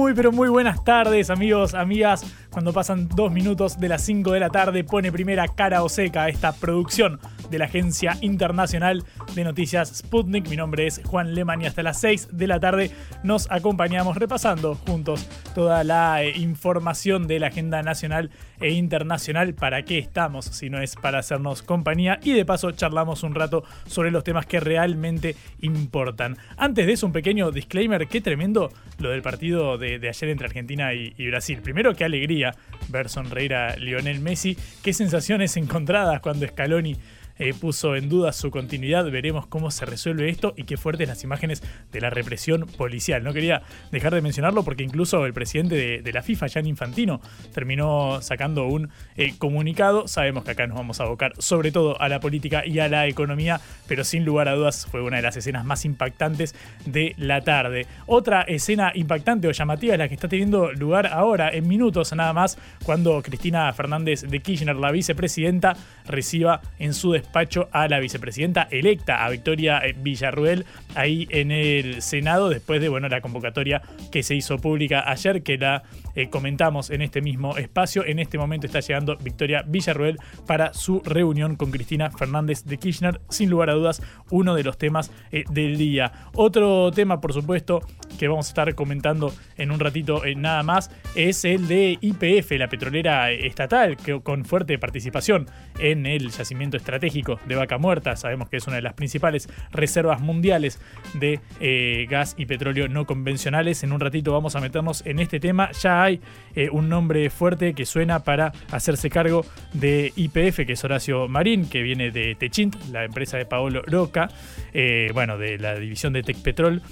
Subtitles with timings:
[0.00, 2.24] Muy pero muy buenas tardes amigos, amigas.
[2.50, 6.28] Cuando pasan dos minutos de las 5 de la tarde pone primera cara o seca
[6.28, 9.04] esta producción de la Agencia Internacional
[9.36, 10.48] de Noticias Sputnik.
[10.48, 12.90] Mi nombre es Juan Leman y hasta las 6 de la tarde
[13.22, 19.54] nos acompañamos repasando juntos toda la eh, información de la agenda nacional e internacional.
[19.54, 22.18] ¿Para qué estamos si no es para hacernos compañía?
[22.22, 26.36] Y de paso charlamos un rato sobre los temas que realmente importan.
[26.56, 28.08] Antes de eso, un pequeño disclaimer.
[28.08, 31.60] Qué tremendo lo del partido de, ayer entre Argentina y, y Brasil.
[31.62, 32.39] Primero, qué alegría
[32.88, 34.56] ver sonreír a Lionel Messi.
[34.82, 36.96] Qué sensaciones encontradas cuando Scaloni
[37.40, 39.10] eh, puso en duda su continuidad.
[39.10, 43.24] Veremos cómo se resuelve esto y qué fuertes las imágenes de la represión policial.
[43.24, 47.22] No quería dejar de mencionarlo porque incluso el presidente de, la FIFA, Jan Infantino,
[47.54, 50.06] terminó sacando un eh, comunicado.
[50.06, 53.06] Sabemos que acá nos vamos a abocar sobre todo a la política y a la
[53.06, 56.54] economía, pero sin lugar a dudas fue una de las escenas más impactantes
[56.84, 57.86] de la tarde.
[58.06, 62.34] Otra escena impactante o llamativa es la que está teniendo lugar ahora, en minutos nada
[62.34, 65.74] más, cuando Cristina Fernández de Kirchner, la vicepresidenta,
[66.06, 67.29] reciba en su despacho
[67.72, 73.08] a la vicepresidenta electa, a Victoria eh, Villarruel, ahí en el Senado, después de bueno,
[73.08, 75.84] la convocatoria que se hizo pública ayer, que la
[76.16, 78.04] eh, comentamos en este mismo espacio.
[78.04, 83.20] En este momento está llegando Victoria Villarruel para su reunión con Cristina Fernández de Kirchner,
[83.28, 86.12] sin lugar a dudas, uno de los temas eh, del día.
[86.34, 87.80] Otro tema, por supuesto,
[88.18, 92.68] que vamos a estar comentando en un ratito nada más, es el de IPF, la
[92.68, 95.46] petrolera estatal, que, con fuerte participación
[95.78, 98.16] en el yacimiento estratégico de Vaca Muerta.
[98.16, 100.80] Sabemos que es una de las principales reservas mundiales
[101.14, 103.82] de eh, gas y petróleo no convencionales.
[103.82, 105.70] En un ratito vamos a meternos en este tema.
[105.72, 106.20] Ya hay
[106.54, 109.44] eh, un nombre fuerte que suena para hacerse cargo
[109.74, 114.30] de IPF, que es Horacio Marín, que viene de Techint, la empresa de Paolo Roca,
[114.72, 116.82] eh, bueno, de la división de Tecpetrol.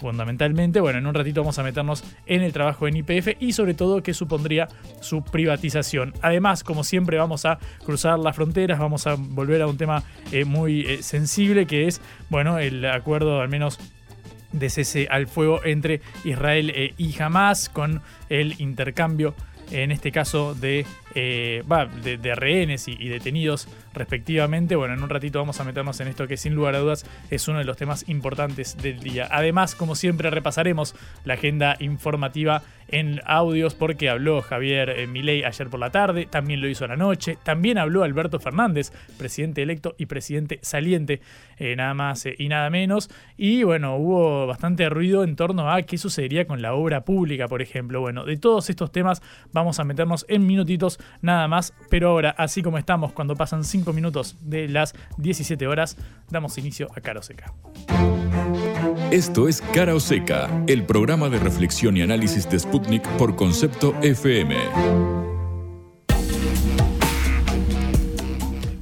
[0.00, 3.74] fundamentalmente, bueno, en un ratito vamos a meternos en el trabajo en IPF y sobre
[3.74, 4.68] todo qué supondría
[5.00, 6.14] su privatización.
[6.22, 10.44] Además, como siempre, vamos a cruzar las fronteras, vamos a volver a un tema eh,
[10.44, 13.78] muy eh, sensible que es, bueno, el acuerdo al menos
[14.52, 19.34] de cese al fuego entre Israel eh, y Hamas con el intercambio
[19.70, 20.86] en este caso de,
[21.16, 24.76] de, rehenes y, y, detenidos respectivamente.
[24.76, 27.48] Bueno, en un ratito vamos a meternos en esto que sin lugar a dudas es
[27.48, 29.28] uno de los temas importantes del día.
[29.30, 30.94] Además, como siempre, repasaremos
[31.24, 36.60] la agenda informativa en audios porque habló Javier eh, Milei ayer por la tarde, también
[36.60, 41.20] lo hizo a la noche, también habló Alberto Fernández, presidente electo y presidente saliente,
[41.58, 43.10] eh, nada más eh, y nada menos.
[43.36, 47.62] Y bueno, hubo bastante ruido en torno a qué sucedería con la obra pública, por
[47.62, 48.00] ejemplo.
[48.00, 49.22] Bueno, de todos estos temas
[49.52, 53.92] vamos a meternos en minutitos nada más, pero ahora, así como estamos cuando pasan 5
[53.92, 55.96] minutos de las 17 horas,
[56.30, 57.52] damos inicio a Caro Seca.
[59.10, 63.94] Esto es Cara o Seca, el programa de reflexión y análisis de Sputnik por Concepto
[64.02, 64.56] FM.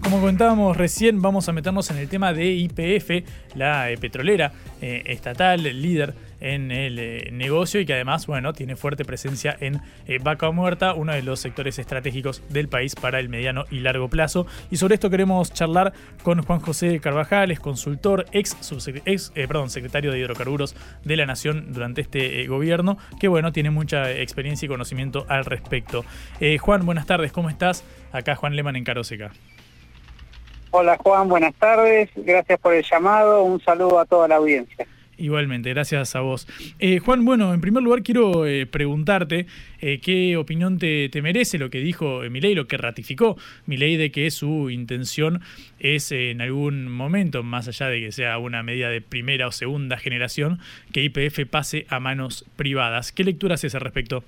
[0.01, 5.03] Como comentábamos recién, vamos a meternos en el tema de IPF, la eh, petrolera eh,
[5.07, 6.15] estatal, líder
[6.45, 10.93] en el eh, negocio y que además, bueno, tiene fuerte presencia en eh, Vaca Muerta,
[10.93, 14.47] uno de los sectores estratégicos del país para el mediano y largo plazo.
[14.71, 18.57] Y sobre esto queremos charlar con Juan José Carvajal, es consultor, ex,
[19.07, 23.71] ex eh, perdón, secretario de Hidrocarburos de la Nación durante este gobierno, que bueno, tiene
[23.71, 26.05] mucha experiencia y conocimiento al respecto.
[26.61, 27.85] Juan, buenas tardes, ¿cómo estás?
[28.13, 29.33] Acá Juan Leman en Caroseca.
[30.71, 34.87] Hola Juan, buenas tardes, gracias por el llamado, un saludo a toda la audiencia.
[35.17, 36.47] Igualmente, gracias a vos.
[36.79, 39.47] Eh, Juan, bueno, en primer lugar quiero eh, preguntarte
[39.81, 44.31] eh, qué opinión te, merece lo que dijo Milei, lo que ratificó Milei de que
[44.31, 45.41] su intención
[45.79, 49.99] es en algún momento, más allá de que sea una medida de primera o segunda
[49.99, 50.59] generación,
[50.93, 53.13] que IPF pase a manos privadas.
[53.13, 54.25] ¿Qué lectura haces al respecto?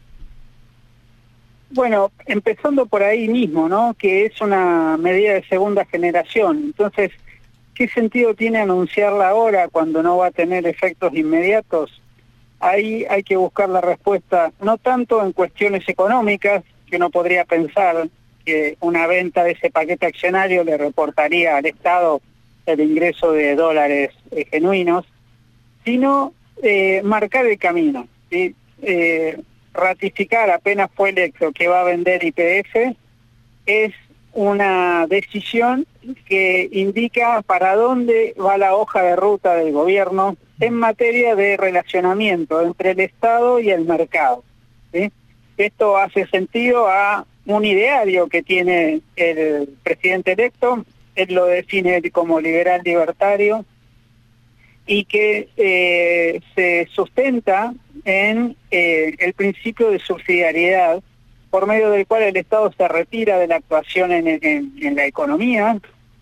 [1.71, 3.97] Bueno, empezando por ahí mismo, ¿no?
[3.99, 6.63] Que es una medida de segunda generación.
[6.67, 7.11] Entonces,
[7.77, 12.03] ¿qué sentido tiene anunciarla ahora cuando no va a tener efectos inmediatos?
[12.59, 18.09] Ahí hay que buscar la respuesta, no tanto en cuestiones económicas, que uno podría pensar
[18.45, 22.23] que una venta de ese paquete accionario le reportaría al Estado
[22.65, 25.05] el ingreso de dólares eh, genuinos,
[25.85, 26.33] sino
[26.63, 28.09] eh, marcar el camino.
[28.31, 28.55] ¿sí?
[28.83, 29.39] Eh,
[29.75, 32.97] ratificar apenas fue electo que va a vender IPF
[33.67, 33.93] es
[34.37, 35.87] una decisión
[36.27, 42.61] que indica para dónde va la hoja de ruta del gobierno en materia de relacionamiento
[42.61, 44.45] entre el Estado y el mercado.
[45.57, 50.85] Esto hace sentido a un ideario que tiene el presidente electo,
[51.15, 53.65] él lo define como liberal libertario,
[54.87, 57.73] y que eh, se sustenta
[58.05, 61.03] en eh, el principio de subsidiariedad,
[61.57, 65.81] por medio del cual el Estado se retira de la actuación en, la economía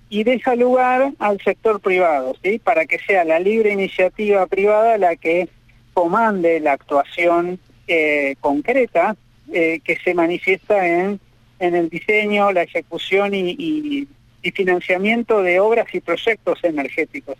[0.08, 2.60] y deja lugar al sector privado, ¿sí?
[2.60, 5.48] para que sea la libre iniciativa privada la que
[5.92, 7.58] comande la actuación
[7.88, 9.16] eh, concreta
[9.50, 11.18] que se manifiesta en,
[11.58, 14.06] en el diseño, la ejecución y
[14.54, 17.34] financiamiento de obras y proyectos energéticos.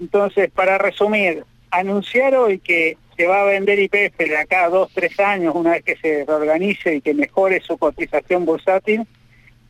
[0.00, 4.92] Entonces, para resumir, anunciar hoy que se va a vender IPF de acá a dos,
[4.94, 9.08] tres años, una vez que se reorganice y que mejore su cotización bursátil,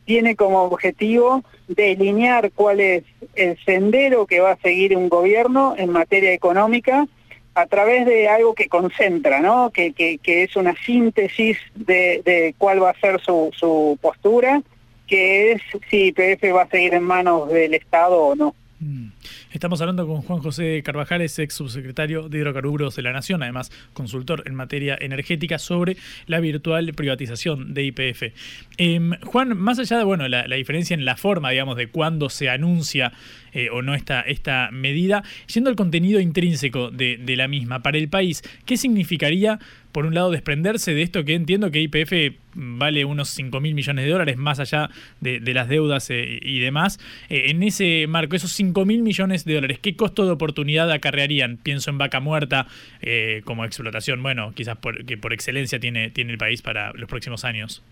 [0.05, 3.03] tiene como objetivo delinear cuál es
[3.33, 7.07] el sendero que va a seguir un gobierno en materia económica
[7.55, 9.71] a través de algo que concentra, ¿no?
[9.71, 14.61] que, es una síntesis de, cuál va a ser su, su postura,
[15.07, 18.53] que es si IPF va a seguir en manos del Estado o no.
[18.79, 19.07] Mm.
[19.51, 24.43] Estamos hablando con Juan José Carvajales, ex subsecretario de Hidrocarburos de la Nación, además consultor
[24.45, 25.97] en materia energética sobre
[26.27, 28.33] la virtual privatización de IPF.
[28.77, 32.49] Em, Juan, más allá de bueno, la, diferencia en la forma, digamos, de cuándo se
[32.49, 33.11] anuncia
[33.53, 35.23] eh, o no esta, esta medida,
[35.53, 39.59] yendo al contenido intrínseco de, la misma, para el país, ¿qué significaría
[39.91, 44.05] por un lado, desprenderse de esto que entiendo que IPF vale unos 5 mil millones
[44.05, 44.89] de dólares, más allá
[45.19, 46.99] de, las deudas eh, y demás.
[47.29, 51.57] Eh, en ese marco, esos 5 mil millones de dólares, ¿qué costo de oportunidad acarrearían?
[51.57, 52.67] Pienso en vaca muerta
[53.01, 57.09] eh, como explotación, bueno, quizás por, que por excelencia tiene, tiene el país para los
[57.09, 57.83] próximos años.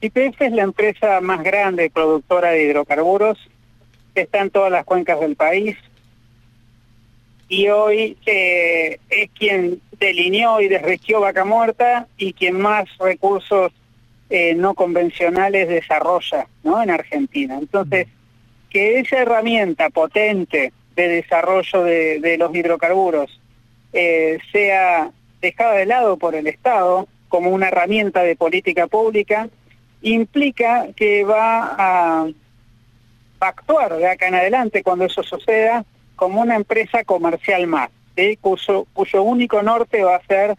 [0.00, 3.38] IPF es la empresa más grande productora de hidrocarburos,
[4.14, 5.76] está en todas las cuencas del país,
[7.48, 13.72] y hoy eh, es quien delineó y desregió Vaca Muerta y quien más recursos
[14.30, 16.82] eh, no convencionales desarrolla ¿no?
[16.82, 17.58] en Argentina.
[17.58, 18.06] Entonces,
[18.74, 23.40] que esa herramienta potente de desarrollo de, los hidrocarburos
[23.92, 29.48] eh, sea dejada de lado por el Estado como una herramienta de política pública,
[30.02, 32.26] implica que va a
[33.38, 35.84] actuar de acá en adelante cuando eso suceda
[36.16, 37.90] como una empresa comercial más,
[38.40, 40.56] cuyo, único norte va a ser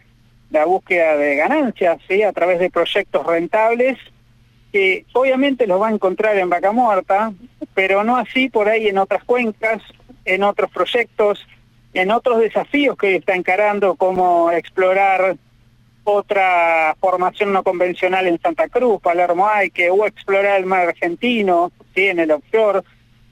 [0.50, 2.22] la búsqueda de ganancias ¿sí?
[2.22, 3.98] a través de proyectos rentables
[4.72, 7.32] que obviamente los va a encontrar en Vaca Muerta,
[7.76, 9.82] pero no así por ahí en otras cuencas,
[10.24, 11.46] en otros proyectos,
[11.92, 15.36] en otros desafíos que está encarando, como explorar
[16.02, 22.06] otra formación no convencional en Santa Cruz, Palermo que o explorar el mar argentino, ¿sí?
[22.06, 22.80] en el offshore,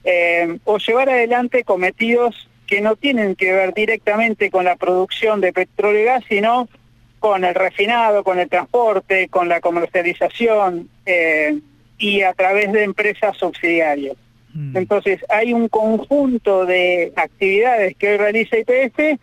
[0.03, 5.53] eh, o llevar adelante cometidos que no tienen que ver directamente con la producción de
[5.53, 6.69] petróleo y gas, sino
[7.17, 11.59] con el refinado, con el transporte, con la comercialización eh,
[11.97, 14.17] y a través de empresas subsidiarias.
[14.55, 14.75] Mm.
[14.75, 19.19] Entonces hay un conjunto de actividades que hoy realiza IPF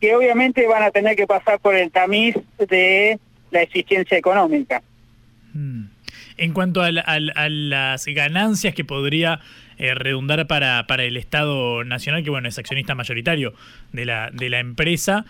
[0.00, 3.18] que obviamente van a tener que pasar por el tamiz de
[3.50, 4.82] la eficiencia económica.
[5.54, 5.84] Mm.
[6.36, 9.40] En cuanto a, las ganancias que podría
[9.78, 13.54] eh, redundar para, para el Estado Nacional, que bueno, es accionista mayoritario
[13.92, 15.24] de la, de la empresa,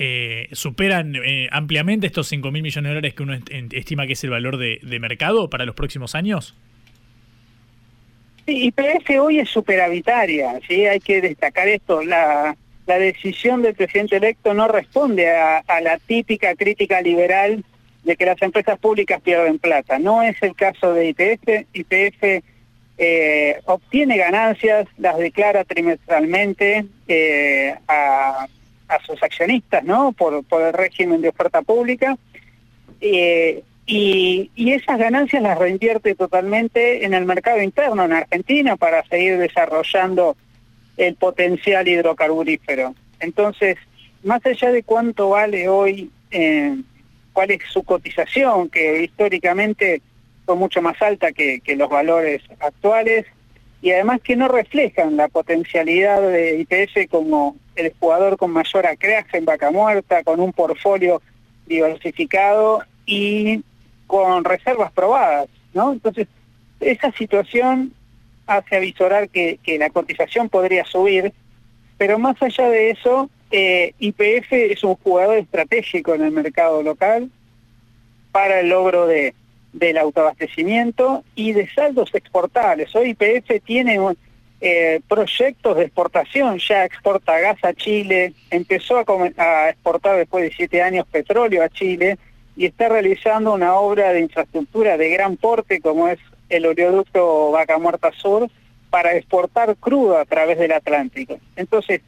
[0.00, 3.36] eh, superan eh, ampliamente estos 5 mil millones de dólares que uno
[3.72, 6.54] estima que es el valor de, mercado para los próximos años?
[8.48, 10.86] Sí, IPF hoy es superavitaria, ¿sí?
[10.86, 12.02] hay que destacar esto.
[12.02, 17.62] La, decisión del presidente electo no responde a, a la típica crítica liberal
[18.04, 19.98] de que las empresas públicas pierden plata.
[19.98, 21.66] No es el caso de IPF.
[21.74, 22.42] IPF
[22.96, 28.46] eh, obtiene ganancias, las declara trimestralmente eh, a,
[29.04, 30.12] sus accionistas, ¿no?
[30.12, 32.16] Por, el régimen de oferta pública.
[33.02, 39.38] Eh, y, esas ganancias las reinvierte totalmente en el mercado interno en Argentina para seguir
[39.38, 40.36] desarrollando
[40.98, 42.94] el potencial hidrocarburífero.
[43.18, 43.76] Entonces,
[44.22, 46.10] más allá de cuánto vale hoy
[47.32, 50.02] cuál es su cotización, que históricamente
[50.44, 53.24] fue mucho más alta que, que los valores actuales,
[53.80, 59.38] y además que no reflejan la potencialidad de IPF como el jugador con mayor acreaje
[59.38, 61.22] en vaca muerta, con un portfolio
[61.66, 63.62] diversificado y
[64.08, 65.92] con reservas probadas, ¿no?
[65.92, 66.26] Entonces,
[66.80, 67.92] esa situación
[68.48, 71.32] hace avisorar que, que la cotización podría subir,
[71.98, 77.30] pero más allá de eso, eh, IPF es un jugador estratégico en el mercado local
[78.32, 79.34] para el logro de,
[79.72, 82.94] del autoabastecimiento y de saldos exportables.
[82.96, 83.98] Hoy IPF tiene
[84.60, 89.04] eh, proyectos de exportación, ya exporta gas a Chile, empezó a,
[89.36, 92.16] a exportar después de siete años petróleo a Chile
[92.58, 97.78] y está realizando una obra de infraestructura de gran porte como es el oleoducto Vaca
[97.78, 98.50] Muerta Sur
[98.90, 101.38] para exportar crudo a través del Atlántico.
[101.54, 102.00] Entonces,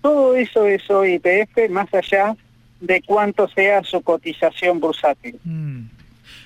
[0.00, 1.20] todo eso es hoy
[1.68, 2.34] más allá
[2.80, 5.38] de cuánto sea su cotización bursátil.
[5.44, 5.82] Mm.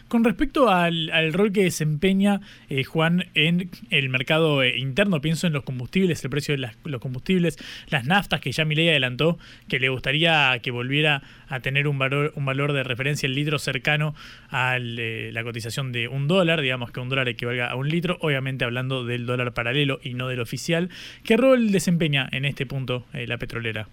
[0.08, 5.54] Con respecto al, rol que desempeña eh, Juan en el mercado eh, interno, pienso en
[5.54, 7.58] los combustibles, el precio de los combustibles,
[7.88, 12.32] las naftas que ya Milei adelantó que le gustaría que volviera a tener un valor,
[12.36, 14.14] un valor de referencia el litro cercano
[14.50, 18.18] a eh, la cotización de un dólar, digamos que un dólar equivalga a un litro,
[18.20, 20.90] obviamente hablando del dólar paralelo y no del oficial.
[21.24, 23.88] ¿Qué rol desempeña en este punto la petrolera?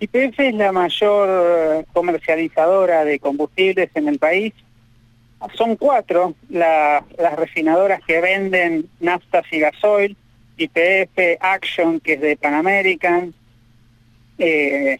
[0.00, 4.52] YPF es la mayor comercializadora de combustibles en el país
[5.54, 7.02] son cuatro las
[7.36, 10.16] refinadoras que venden naftas y gasoil,
[10.56, 13.32] IPF, Action, que es de Pan American,
[14.38, 14.98] eh,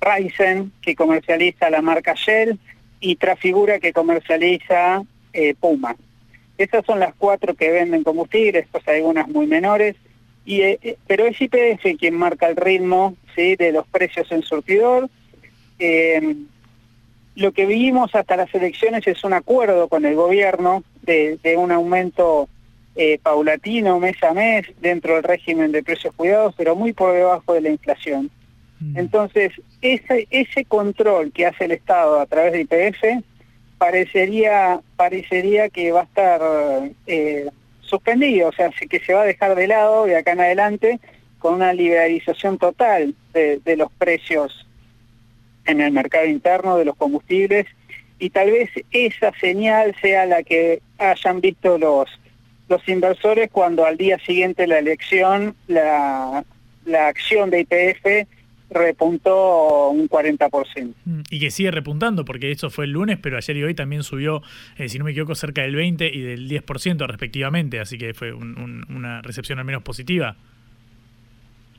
[0.00, 2.58] Ryzen, que comercializa la marca Shell,
[3.00, 5.96] y Trafigura, que comercializa eh, Puma.
[6.58, 9.96] Esas son las cuatro que venden combustibles, pues hay algunas muy menores,
[10.44, 13.56] y, eh, eh, pero es IPF quien marca el ritmo ¿sí?
[13.56, 15.08] de los precios en surtidor.
[17.36, 22.48] Lo que vimos hasta las elecciones es un acuerdo con el gobierno de, un aumento
[22.96, 27.54] eh, paulatino mes a mes dentro del régimen de precios cuidados, pero muy por debajo
[27.54, 28.30] de la inflación.
[28.80, 28.98] Mm.
[28.98, 33.24] Entonces, ese, ese control que hace el Estado a través de IPF
[33.78, 36.40] parecería, parecería que va a estar
[37.06, 37.48] eh,
[37.80, 41.00] suspendido, o sea, que se va a dejar de lado de acá en adelante
[41.38, 44.66] con una liberalización total de, de los precios
[45.70, 47.66] en el mercado interno de los combustibles
[48.18, 52.08] y tal vez esa señal sea la que hayan visto los,
[52.68, 56.44] los inversores cuando al día siguiente la elección la,
[56.84, 58.28] la acción de IPF
[58.70, 60.94] repuntó un 40%.
[61.04, 64.02] Mm, y que sigue repuntando, porque eso fue el lunes, pero ayer y hoy también
[64.02, 64.42] subió,
[64.76, 68.32] eh, si no me equivoco, cerca del 20 y del 10% respectivamente, así que fue
[68.32, 70.36] una recepción al menos positiva.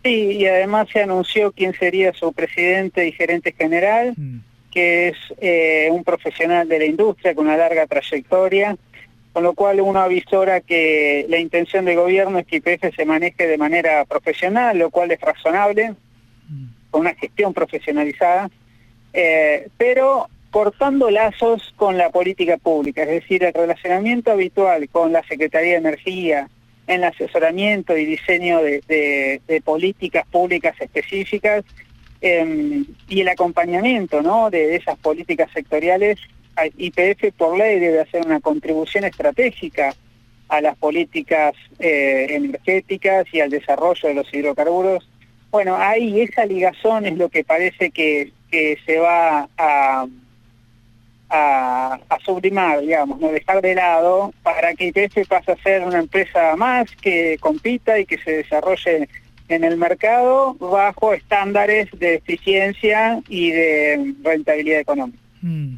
[0.03, 4.39] Sí, y además se anunció quién sería su presidente y gerente general, mm.
[4.71, 8.75] que es eh, un profesional de la industria con una larga trayectoria,
[9.31, 13.47] con lo cual uno avisora que la intención del gobierno es que IPF se maneje
[13.47, 15.91] de manera profesional, lo cual es razonable,
[16.49, 16.65] mm.
[16.89, 18.49] con una gestión profesionalizada,
[19.13, 25.23] eh, pero cortando lazos con la política pública, es decir, el relacionamiento habitual con la
[25.23, 26.49] Secretaría de Energía,
[26.91, 31.63] en asesoramiento y diseño de, políticas públicas específicas
[32.21, 34.49] em, y el acompañamiento ¿no?
[34.49, 36.19] de esas políticas sectoriales.
[36.77, 39.95] IPF por ley debe hacer una contribución estratégica
[40.49, 45.09] a las políticas eh, energéticas y al desarrollo de los hidrocarburos.
[45.49, 48.31] Bueno, ahí esa ligazón es lo que parece que
[48.85, 50.05] se va a,
[51.31, 56.55] a, sublimar, digamos, no dejar de lado para que IPF pase a ser una empresa
[56.57, 59.07] más que compita y que se desarrolle
[59.47, 65.19] en el mercado bajo estándares de eficiencia y de rentabilidad económica.
[65.41, 65.75] Mm.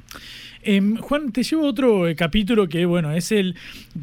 [0.65, 3.55] Em, Juan, te llevo otro eh, capítulo que, bueno, es el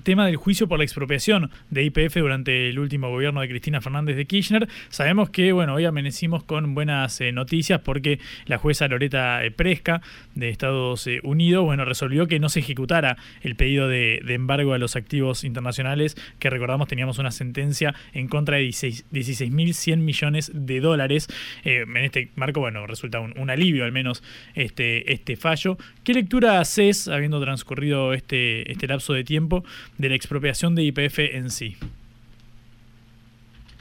[0.03, 4.15] tema del juicio por la expropiación de IPF durante el último gobierno de Cristina Fernández
[4.17, 4.69] de Kirchner.
[4.91, 10.03] Sabemos que, bueno, hoy amanecimos con buenas eh, noticias porque la jueza Loreta eh, Presca
[10.35, 14.97] de Estados Unidos, bueno, resolvió que no se ejecutara el pedido de, embargo a los
[14.97, 21.29] activos internacionales, que recordamos teníamos una sentencia en contra de 16.100 millones de dólares.
[21.65, 24.23] en este marco, bueno, resulta un, un alivio al menos
[24.55, 25.79] este, este fallo.
[26.05, 29.65] ¿Qué lectura haces, habiendo transcurrido este, este lapso de tiempo,
[29.99, 31.77] de la expropiación de IPF en sí?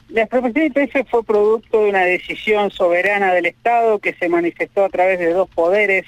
[0.08, 4.84] La expropiación de IPF fue producto de una decisión soberana del Estado que se manifestó
[4.84, 6.04] a través de dos poderes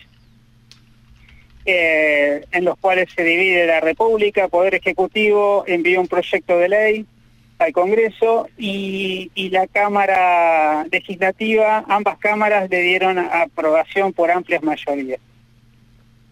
[1.64, 4.48] eh, en los cuales se divide la República.
[4.48, 7.06] Poder Ejecutivo envió un proyecto de ley
[7.58, 15.20] al Congreso y, y, la Cámara Legislativa, ambas cámaras le dieron aprobación por amplias mayorías.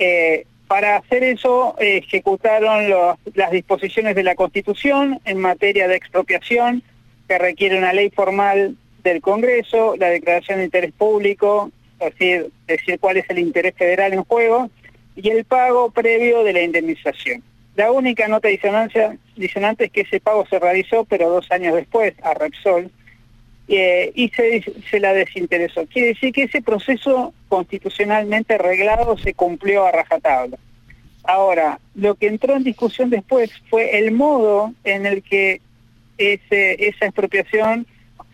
[0.00, 2.88] Eh, para hacer eso ejecutaron
[3.34, 6.82] las disposiciones de la Constitución en materia de expropiación,
[7.28, 12.98] que requiere una ley formal del Congreso, la declaración de interés público, es decir, decir
[12.98, 14.70] cuál es el interés federal en juego,
[15.16, 17.42] y el pago previo de la indemnización.
[17.76, 22.14] La única nota disonancia, disonante es que ese pago se realizó, pero dos años después,
[22.22, 22.90] a Repsol,
[23.68, 25.86] eh, y se, se, la desinteresó.
[25.86, 30.56] Quiere decir que ese proceso constitucionalmente arreglado se cumplió a rajatabla.
[31.24, 35.60] Ahora, lo que entró en discusión después fue el modo en el que
[36.16, 37.86] ese, esa expropiación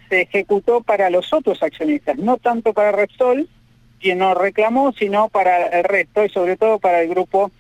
[0.08, 3.49] se ejecutó para los otros accionistas, no tanto para Repsol,
[4.00, 7.50] quien no reclamó, sino para el resto y sobre todo para el grupo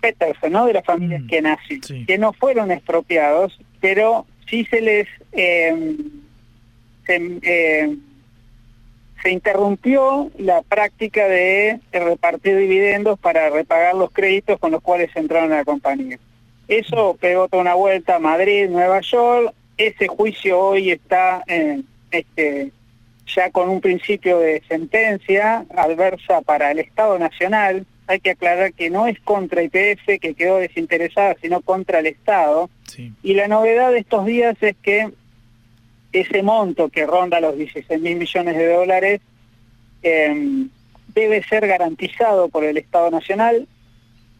[0.00, 0.66] Peterson, ¿no?
[0.66, 5.96] De las familias mm, que nacen, que no fueron expropiados, pero sí se les eh,
[7.06, 7.96] eh,
[9.24, 15.52] se, interrumpió la práctica de repartir dividendos para repagar los créditos con los cuales entraron
[15.52, 16.18] a la compañía.
[16.68, 19.54] Eso pegó toda una vuelta a Madrid, Nueva York.
[19.76, 22.72] Ese juicio hoy está en, este,
[23.26, 27.86] ya con un principio de sentencia adversa para el Estado Nacional.
[28.06, 32.70] Hay que aclarar que no es contra IPF, que quedó desinteresada, sino contra el Estado.
[33.22, 35.10] Y la novedad de estos días es que
[36.20, 39.20] ese monto que ronda los 16 mil millones de dólares
[40.02, 40.68] em,
[41.14, 43.66] debe ser garantizado por el Estado Nacional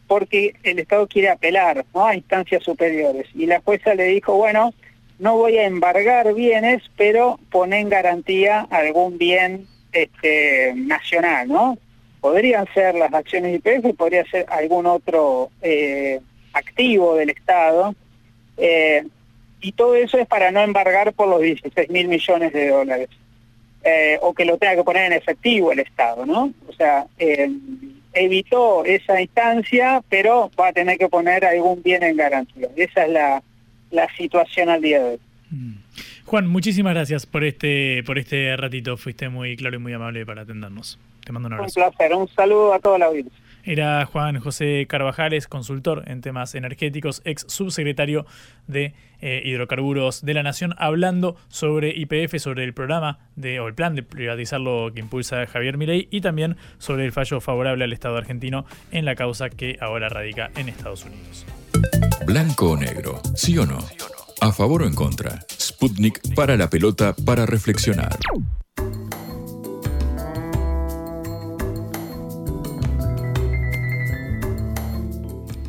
[0.07, 3.27] porque el Estado quiere apelar a instancias superiores.
[3.33, 4.73] Y la jueza le dijo, bueno,
[5.17, 11.77] no voy a embargar bienes, pero pone en garantía algún bien este, nacional, ¿no?
[12.21, 16.19] Podrían ser las acciones IPF, podría ser algún otro eh,
[16.53, 17.95] activo del Estado.
[18.57, 19.03] Eh,
[19.65, 23.09] y todo eso es para no embargar por los 16 mil millones de dólares.
[23.83, 26.51] Eh, o que lo tenga que poner en efectivo el Estado, ¿no?
[26.67, 27.49] O sea, eh,
[28.13, 32.67] evitó esa instancia, pero va a tener que poner algún bien en garantía.
[32.75, 33.43] Esa es la,
[33.91, 35.19] la situación al día de hoy.
[35.49, 35.73] Mm.
[36.25, 38.97] Juan, muchísimas gracias por este, por este ratito.
[38.97, 40.99] Fuiste muy claro y muy amable para atendernos.
[41.23, 41.79] Te mando un abrazo.
[41.79, 42.15] Un placer.
[42.15, 43.39] Un saludo a toda la audiencia.
[43.65, 48.27] Era Juan José Carvajales, consultor en temas energéticos, ex subsecretario
[48.67, 53.73] de eh, hidrocarburos de la Nación, hablando sobre IPF, sobre el programa de, o el
[53.73, 58.17] plan de privatizarlo que impulsa Javier Milei y también sobre el fallo favorable al Estado
[58.17, 61.45] argentino en la causa que ahora radica en Estados Unidos.
[62.25, 63.79] Blanco o negro, sí o no.
[64.41, 65.39] A favor o en contra.
[65.49, 68.15] Sputnik para la pelota para reflexionar.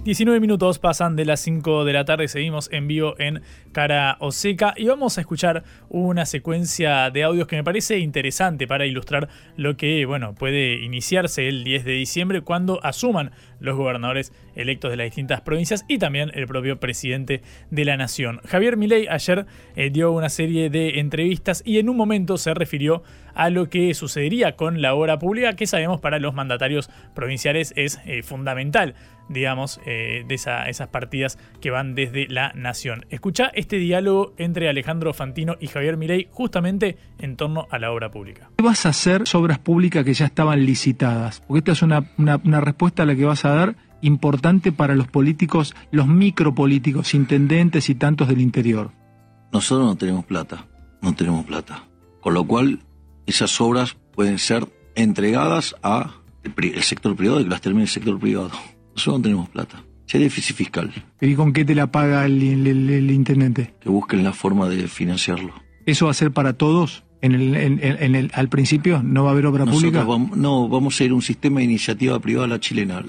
[0.07, 3.43] 19 minutos pasan de las 5 de la tarde, seguimos en vivo en
[3.73, 8.69] Cara o Seca y vamos a escuchar una secuencia de audios que me parece interesante
[8.69, 14.33] para ilustrar lo que bueno, puede iniciarse el 10 de diciembre cuando asuman los gobernadores
[14.55, 17.43] electos de las distintas provincias y también el propio presidente
[17.73, 18.41] de la nación.
[18.45, 23.03] Javier Milei ayer eh, dio una serie de entrevistas y en un momento se refirió
[23.35, 28.01] a lo que sucedería con la obra pública que sabemos para los mandatarios provinciales es
[28.07, 28.95] eh, fundamental
[29.29, 33.07] digamos, eh, de esas partidas que van desde la nación.
[33.11, 38.11] Escucha este diálogo entre Alejandro Fantino y Javier Milei justamente en torno a la obra
[38.11, 38.51] pública.
[38.57, 41.41] ¿Qué vas a hacer sobre obras públicas que ya estaban licitadas?
[41.41, 45.09] Porque esta es una, una respuesta a la que vas a dar importante para los
[45.09, 48.93] políticos, los micropolíticos, intendentes y tantos del interior.
[49.53, 50.67] Nosotros no tenemos plata,
[51.01, 51.85] no tenemos plata.
[52.21, 52.81] Con lo cual,
[53.27, 58.19] esas obras pueden ser entregadas a el, sector privado y que las termine el sector
[58.19, 58.51] privado.
[58.97, 59.83] Nosotros no tenemos plata.
[60.07, 60.91] Si hay déficit fiscal.
[61.21, 62.43] ¿Y con qué te la paga el,
[63.11, 63.75] intendente?
[63.81, 65.53] Que busquen la forma de financiarlo.
[65.85, 67.05] ¿Eso va a ser para todos?
[67.23, 70.05] En el, en, el, al principio no va a haber obra pública.
[70.37, 73.05] no, vamos a ir a un sistema de iniciativa privada a la chilena.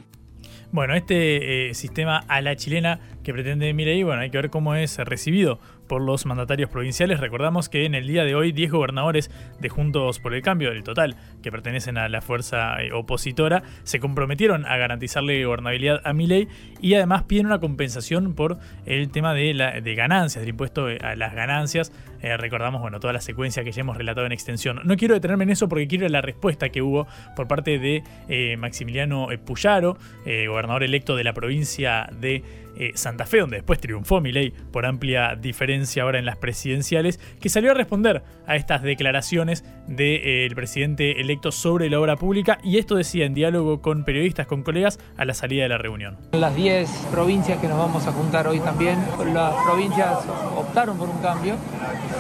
[0.72, 4.76] Bueno, este eh, sistema a la chilena que pretende Mireille, bueno, hay que ver cómo
[4.76, 7.20] es recibido por los mandatarios provinciales.
[7.20, 10.84] Recordamos que en el día de hoy 10 gobernadores de Juntos por el Cambio, del
[10.84, 16.48] total, que pertenecen a la fuerza eh, opositora, se comprometieron a garantizarle gobernabilidad a Milei
[16.82, 21.16] y además piden una compensación por el tema de, la, de ganancias, del impuesto a
[21.16, 21.92] las ganancias.
[22.22, 24.82] Eh, recordamos, bueno, toda la secuencia que ya hemos relatado en extensión.
[24.84, 28.58] No quiero detenerme en eso porque quiero la respuesta que hubo por parte de eh,
[28.58, 32.44] Maximiliano Puyaro, gobernador electo de la provincia de
[32.80, 37.50] eh, Santa Fe, donde después triunfó Milei por amplia diferencia ahora en las presidenciales, que
[37.50, 42.96] salió a responder a estas declaraciones del presidente electo sobre la obra pública y esto
[42.96, 46.18] decía en diálogo con periodistas, con colegas, a la salida de la reunión.
[46.34, 49.00] Las 10 provincias que nos vamos a juntar hoy también,
[49.34, 50.20] las provincias
[50.56, 51.56] optaron por un cambio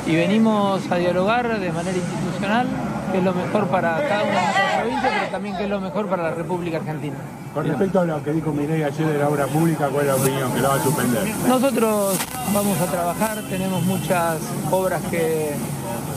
[0.07, 2.67] y venimos a dialogar de manera institucional
[3.11, 5.81] qué es lo mejor para cada una de nuestras provincias, pero también qué es lo
[5.81, 7.15] mejor para la República Argentina.
[7.53, 10.15] Con respecto a lo que dijo Mireille ayer de la obra pública, ¿cuál es la
[10.15, 10.46] opinión?
[10.53, 11.35] ¿Que la va a suspender?
[11.47, 12.17] Nosotros
[12.53, 14.39] vamos a trabajar, tenemos muchas
[14.71, 15.53] obras que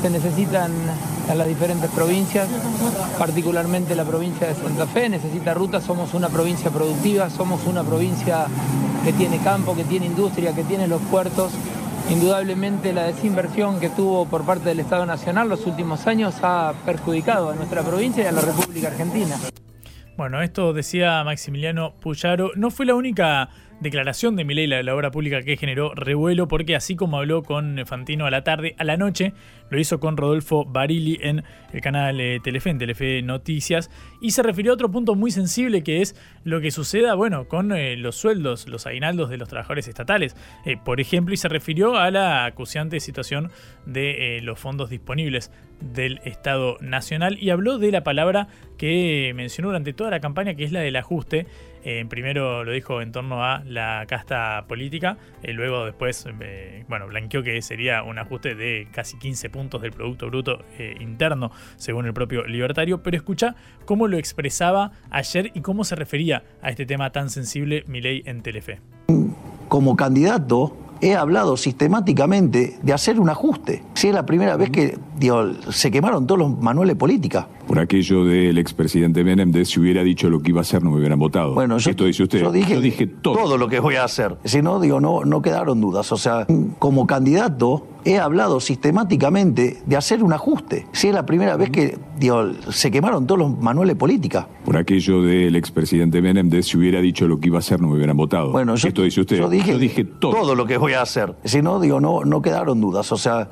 [0.00, 0.72] se necesitan
[1.30, 2.48] en las diferentes provincias,
[3.18, 8.46] particularmente la provincia de Santa Fe necesita rutas, somos una provincia productiva, somos una provincia
[9.04, 11.52] que tiene campo, que tiene industria, que tiene los puertos.
[12.08, 17.50] Indudablemente la desinversión que tuvo por parte del Estado Nacional los últimos años ha perjudicado
[17.50, 19.36] a nuestra provincia y a la República Argentina.
[20.16, 22.50] Bueno, esto decía Maximiliano Puyaro.
[22.56, 23.48] No fue la única
[23.80, 27.84] declaración de Milei, la, la obra pública que generó revuelo, porque así como habló con
[27.86, 29.32] Fantino a la tarde, a la noche
[29.70, 34.42] lo hizo con Rodolfo Barili en el canal eh, Telefe, en Telefe Noticias, y se
[34.42, 38.16] refirió a otro punto muy sensible que es lo que suceda, bueno, con eh, los
[38.16, 42.44] sueldos, los aguinaldos de los trabajadores estatales, eh, por ejemplo, y se refirió a la
[42.44, 43.50] acuciante situación
[43.86, 47.38] de los fondos disponibles del Estado Nacional.
[47.40, 50.96] Y habló de la palabra que mencionó durante toda la campaña, que es la del
[50.96, 51.46] ajuste.
[52.10, 56.26] Primero lo dijo en torno a la casta política, eh, luego después,
[56.88, 61.50] bueno, blanqueó que sería un ajuste de casi 15 puntos del Producto Bruto eh, Interno,
[61.76, 66.70] según el propio libertario, pero escucha cómo lo expresaba ayer y cómo se refería a
[66.70, 68.80] este tema tan sensible Milei en Telefe.
[69.68, 73.82] Como candidato he hablado sistemáticamente de hacer un ajuste.
[73.94, 74.98] Si es la primera vez que
[75.70, 77.48] se quemaron todos los manuales de política.
[77.70, 80.90] Por aquello del expresidente Menem, de si hubiera dicho lo que iba a hacer, no
[80.90, 81.54] me hubieran votado.
[81.54, 82.40] Bueno, yo, Esto dice usted.
[82.40, 83.56] yo dije, todo.
[83.56, 84.36] lo que voy a hacer.
[84.44, 86.10] Si no, digo, no, no quedaron dudas.
[86.10, 86.48] O sea,
[86.80, 90.88] como candidato he hablado sistemáticamente de hacer un ajuste.
[90.90, 94.48] Si es la primera vez que digo, se quemaron todos los manuales de política.
[94.64, 97.86] Por aquello del expresidente Menem, de si hubiera dicho lo que iba a hacer, no
[97.86, 98.50] me hubieran votado.
[98.50, 99.38] Bueno, yo, Esto dice usted.
[99.38, 100.32] yo dije, todo.
[100.32, 101.36] todo lo que voy a hacer.
[101.44, 103.12] Si no, digo, no, no quedaron dudas.
[103.12, 103.48] O sea,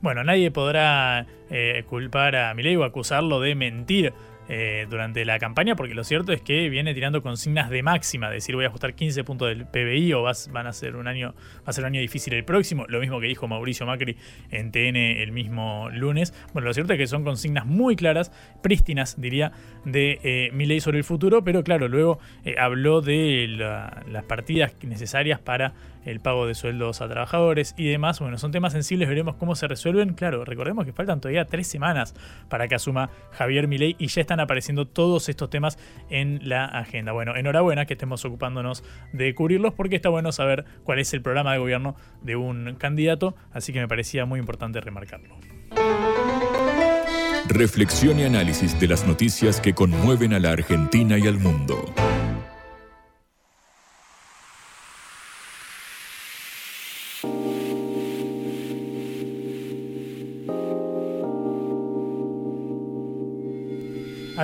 [0.00, 4.12] Bueno, nadie podrá eh, culpar a Milei o acusarlo de mentir
[4.48, 8.54] eh, durante la campaña, porque lo cierto es que viene tirando consignas de máxima, decir
[8.54, 11.62] voy a ajustar 15 puntos del PBI o vas, van a ser un año, va
[11.66, 14.16] a ser un año difícil el próximo, lo mismo que dijo Mauricio Macri
[14.52, 16.32] en TN el mismo lunes.
[16.52, 18.30] Bueno, lo cierto es que son consignas muy claras,
[18.62, 19.50] prístinas, diría,
[19.84, 25.40] de eh, sobre el futuro, pero claro, luego eh, habló de la- las partidas necesarias
[25.40, 25.72] para
[26.06, 28.20] el pago de sueldos a trabajadores y demás.
[28.20, 30.14] Bueno, son temas sensibles, veremos cómo se resuelven.
[30.14, 32.14] Claro, recordemos que faltan todavía tres semanas
[32.48, 37.12] para que asuma Javier Milei y ya están apareciendo todos estos temas en la agenda.
[37.12, 41.52] Bueno, enhorabuena que estemos ocupándonos de cubrirlos porque está bueno saber cuál es el programa
[41.52, 45.36] de gobierno de un candidato, así que me parecía muy importante remarcarlo.
[47.48, 51.94] Reflexión y análisis de las noticias que conmueven a la Argentina y al mundo.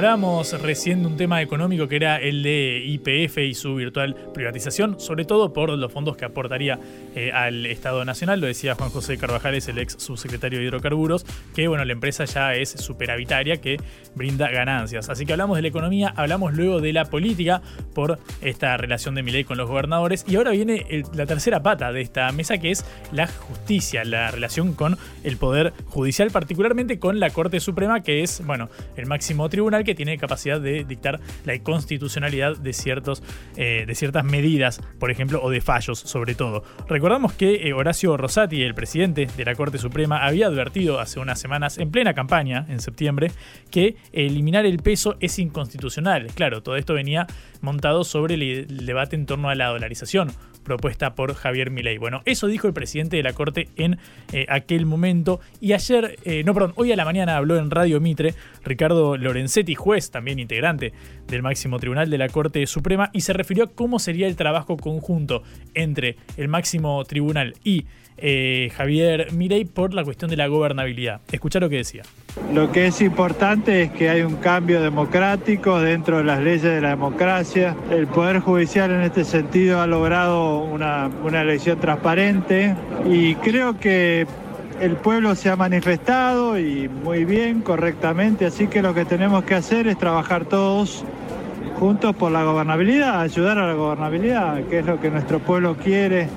[0.02, 4.98] Hablábamos recién de un tema económico que era el de IPF y su virtual privatización,
[4.98, 6.80] sobre todo por los fondos que aportaría
[7.14, 8.40] eh, al Estado Nacional.
[8.40, 12.52] Lo decía Juan José Carvajales, el ex subsecretario de Hidrocarburos, que bueno, la empresa ya
[12.56, 13.76] es superavitaria, que
[14.16, 15.08] brinda ganancias.
[15.08, 17.62] Así que hablamos de la economía, hablamos luego de la política
[17.94, 20.24] por esta relación de Milei con los gobernadores.
[20.26, 20.84] Y ahora viene
[21.14, 25.72] la tercera pata de esta mesa, que es la justicia, la relación con el Poder
[25.86, 30.60] Judicial, particularmente con la Corte Suprema, que es, bueno, el máximo tribunal que tiene capacidad
[30.60, 33.22] de dictar la inconstitucionalidad de, ciertos,
[33.56, 36.64] eh, de ciertas medidas, por ejemplo, o de fallos, sobre todo.
[36.88, 41.40] Recordamos que eh, Horacio Rosati, el presidente de la Corte Suprema, había advertido hace unas
[41.40, 43.32] semanas, en plena campaña, en septiembre,
[43.70, 46.28] que eliminar el peso es inconstitucional.
[46.34, 47.26] Claro, todo esto venía
[47.60, 51.98] montado sobre el debate en torno a la dolarización propuesta por Javier Milei.
[51.98, 53.98] Bueno, eso dijo el presidente de la Corte en
[54.32, 55.40] eh, aquel momento.
[55.60, 59.74] Y ayer, eh, no, perdón, hoy a la mañana habló en Radio Mitre Ricardo Lorenzetti,
[59.74, 60.92] juez, también integrante
[61.26, 64.76] del máximo tribunal de la Corte Suprema, y se refirió a cómo sería el trabajo
[64.76, 65.42] conjunto
[65.74, 67.86] entre el máximo tribunal y
[68.18, 71.20] eh, Javier Milei por la cuestión de la gobernabilidad.
[71.32, 72.02] Escuchá lo que decía.
[72.52, 76.80] Lo que es importante es que hay un cambio democrático dentro de las leyes de
[76.80, 77.76] la democracia.
[77.90, 84.26] El Poder Judicial en este sentido ha logrado una, una elección transparente y creo que
[84.80, 89.54] el pueblo se ha manifestado y muy bien, correctamente, así que lo que tenemos que
[89.54, 91.04] hacer es trabajar todos
[91.78, 96.28] juntos por la gobernabilidad, ayudar a la gobernabilidad, que es lo que nuestro pueblo quiere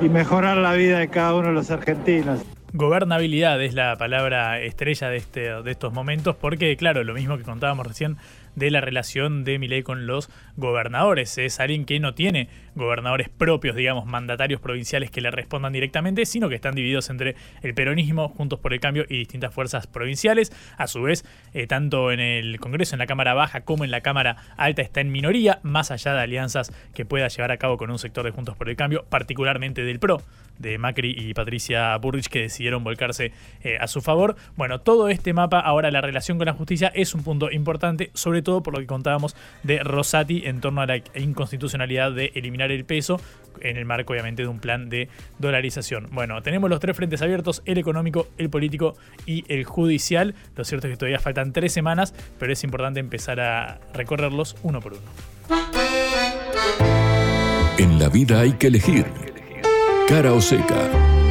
[0.00, 2.42] y mejorar la vida de cada uno de los argentinos.
[2.74, 7.44] Gobernabilidad es la palabra estrella de, este, de estos momentos, porque, claro, lo mismo que
[7.44, 8.16] contábamos recién
[8.54, 11.38] de la relación de Milei con los gobernadores.
[11.38, 16.48] Es alguien que no tiene gobernadores propios, digamos, mandatarios provinciales que le respondan directamente, sino
[16.48, 20.52] que están divididos entre el peronismo, Juntos por el Cambio y distintas fuerzas provinciales.
[20.76, 24.00] A su vez, eh, tanto en el Congreso, en la Cámara Baja, como en la
[24.00, 27.90] Cámara Alta está en minoría, más allá de alianzas que pueda llevar a cabo con
[27.90, 30.22] un sector de Juntos por el Cambio, particularmente del PRO,
[30.58, 34.36] de Macri y Patricia Burrich, que decidieron volcarse eh, a su favor.
[34.56, 38.42] Bueno, todo este mapa, ahora la relación con la justicia es un punto importante, sobre
[38.42, 42.84] todo por lo que contábamos de Rosati en torno a la inconstitucionalidad de eliminar el
[42.84, 43.20] peso
[43.60, 46.08] en el marco obviamente de un plan de dolarización.
[46.12, 50.34] Bueno, tenemos los tres frentes abiertos, el económico, el político y el judicial.
[50.56, 54.80] Lo cierto es que todavía faltan tres semanas, pero es importante empezar a recorrerlos uno
[54.80, 55.02] por uno.
[57.78, 59.31] En la vida hay que elegir.
[60.08, 61.21] Cara o seca.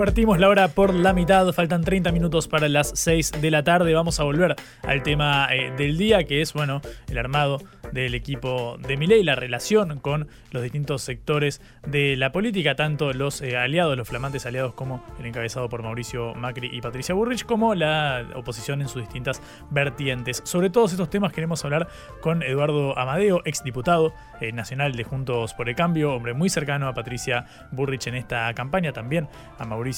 [0.00, 3.92] Partimos la hora por la mitad, faltan 30 minutos para las 6 de la tarde.
[3.92, 7.58] Vamos a volver al tema eh, del día, que es, bueno, el armado
[7.92, 13.42] del equipo de Milei, la relación con los distintos sectores de la política, tanto los
[13.42, 17.74] eh, aliados, los flamantes aliados como el encabezado por Mauricio Macri y Patricia Burrich, como
[17.74, 20.40] la oposición en sus distintas vertientes.
[20.44, 21.88] Sobre todos estos temas queremos hablar
[22.22, 26.94] con Eduardo Amadeo, exdiputado eh, nacional de Juntos por el Cambio, hombre muy cercano a
[26.94, 29.89] Patricia Burrich en esta campaña, también a Mauricio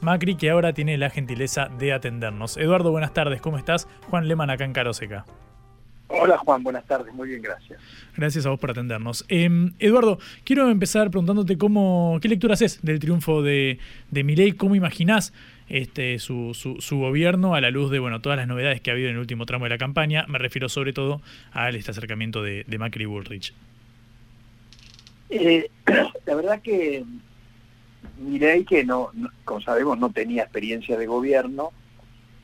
[0.00, 2.56] Macri, que ahora tiene la gentileza de atendernos.
[2.56, 3.88] Eduardo, buenas tardes, ¿cómo estás?
[4.10, 5.24] Juan Leman acá en Caroseca.
[6.08, 7.80] Hola Juan, buenas tardes, muy bien, gracias.
[8.16, 9.24] Gracias a vos por atendernos.
[9.28, 13.78] Em, Eduardo, quiero empezar preguntándote cómo, qué lectura haces del triunfo de,
[14.10, 15.32] de Milei, cómo imaginás
[15.68, 19.08] este, su, su, gobierno a la luz de bueno, todas las novedades que ha habido
[19.08, 20.26] en el último tramo de la campaña.
[20.28, 21.20] Me refiero sobre todo
[21.52, 23.54] al este acercamiento de, Macri y Bullrich.
[25.30, 25.70] Eh,
[26.26, 27.04] la verdad que
[28.18, 29.10] Milei, que no,
[29.44, 31.72] como sabemos no tenía experiencia de gobierno,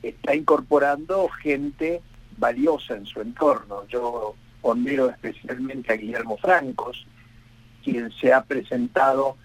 [0.01, 2.01] está incorporando gente
[2.37, 3.87] valiosa en su entorno.
[3.87, 7.05] Yo pondero especialmente a Guillermo Francos,
[7.83, 9.37] quien se ha presentado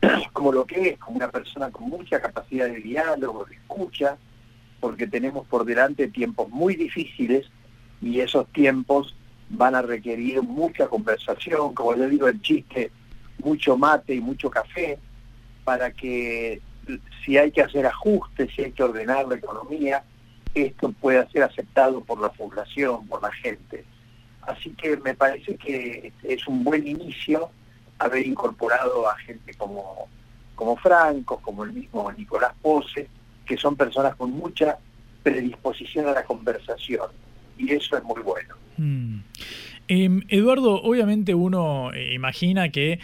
[0.32, 4.16] como lo que es, como una persona con mucha capacidad de diálogo, de escucha,
[4.80, 7.46] porque tenemos por delante tiempos muy difíciles
[8.00, 9.14] y esos tiempos
[9.50, 12.90] van a requerir mucha conversación, como le digo el chiste,
[13.42, 14.98] mucho mate y mucho café,
[15.68, 16.62] para que
[17.22, 20.02] si hay que hacer ajustes, si hay que ordenar la economía,
[20.54, 23.84] esto pueda ser aceptado por la población, por la gente.
[24.40, 27.50] Así que me parece que es un buen inicio
[27.98, 30.08] haber incorporado a gente como,
[30.54, 33.06] como Franco, como el mismo Nicolás Pose,
[33.44, 34.78] que son personas con mucha
[35.22, 37.08] predisposición a la conversación.
[37.58, 38.54] Y eso es muy bueno.
[38.78, 39.18] Mm.
[39.88, 43.00] Em, Eduardo, obviamente uno eh, imagina que,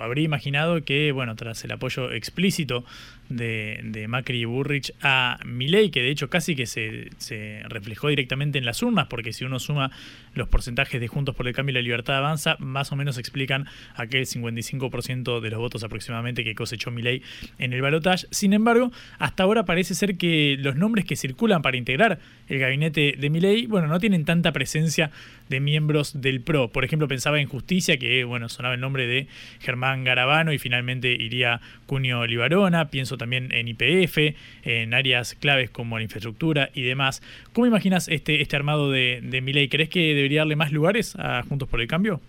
[0.00, 2.84] habría imaginado que, bueno, tras el apoyo explícito
[3.28, 8.64] de, Macri y Burrich a Milei, que de hecho casi que se, reflejó directamente en
[8.64, 9.90] las urnas, porque si uno suma
[10.34, 13.66] los porcentajes de Juntos por el Cambio y la Libertad Avanza, más o menos explican
[13.94, 17.22] aquel 55% de los votos aproximadamente que cosechó Milei
[17.58, 18.26] en el balotaje.
[18.30, 23.14] Sin embargo, hasta ahora parece ser que los nombres que circulan para integrar el gabinete
[23.18, 25.10] de Milei, bueno, no tienen tanta presencia
[25.48, 26.70] de miembros del PRO.
[26.70, 29.28] Por ejemplo, pensaba en Justicia, que bueno, sonaba el nombre de
[29.60, 32.88] Germán Garabano y finalmente iría Cunio Libarona.
[32.90, 34.34] Pienso también en IPF,
[34.64, 37.22] en áreas claves como la infraestructura y demás.
[37.52, 39.68] ¿Cómo imaginas este, este armado de, de Milei?
[39.68, 42.20] ¿Crees que debería darle más lugares a Juntos por el Cambio?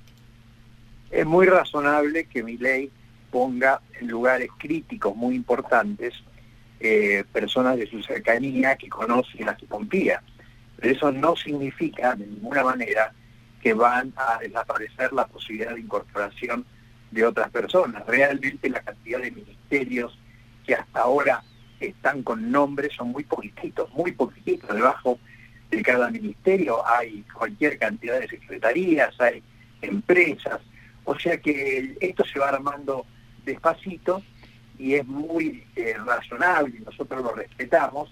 [1.11, 2.89] Es muy razonable que Milei
[3.29, 6.13] ponga en lugares críticos muy importantes
[6.79, 10.21] eh, personas de su cercanía que conocen a su confía.
[10.75, 13.13] Pero eso no significa de ninguna manera
[13.61, 16.65] que van a desaparecer la posibilidad de incorporación
[17.13, 18.05] de otras personas.
[18.07, 20.17] Realmente la cantidad de ministerios
[20.65, 21.43] que hasta ahora
[21.79, 24.73] están con nombres son muy poquititos, muy poquititos.
[24.73, 25.19] Debajo
[25.69, 29.43] de cada ministerio hay cualquier cantidad de secretarías, hay
[29.81, 30.59] empresas.
[31.05, 33.05] O sea que esto se va armando
[33.45, 34.23] despacito
[34.79, 38.11] y es muy eh, razonable, nosotros lo respetamos,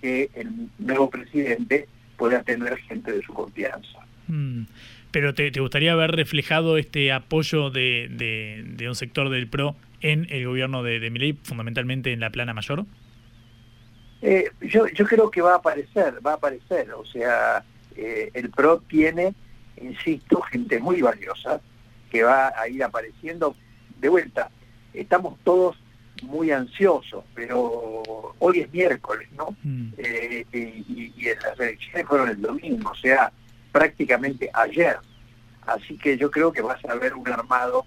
[0.00, 4.00] que el nuevo presidente pueda tener gente de su confianza.
[4.26, 4.64] Mm.
[5.12, 10.46] Pero te, gustaría ver reflejado este apoyo de, de, un sector del PRO en el
[10.46, 12.84] gobierno de, de Milei, fundamentalmente en la plana mayor?
[14.22, 16.90] Eh, yo, yo creo que va a aparecer, va a aparecer.
[16.92, 17.62] O sea,
[17.96, 19.34] eh, el PRO tiene,
[19.80, 21.60] insisto, gente muy valiosa
[22.10, 23.54] que va a ir apareciendo.
[24.00, 24.50] De vuelta,
[24.94, 25.76] estamos todos
[26.22, 28.02] muy ansiosos, pero
[28.38, 29.56] hoy es miércoles, ¿no?
[29.62, 29.88] Mm.
[29.98, 33.32] Eh, y, y, las elecciones fueron el domingo, o sea,
[33.72, 34.96] prácticamente ayer.
[35.66, 37.86] Así que yo creo que vas a ver un armado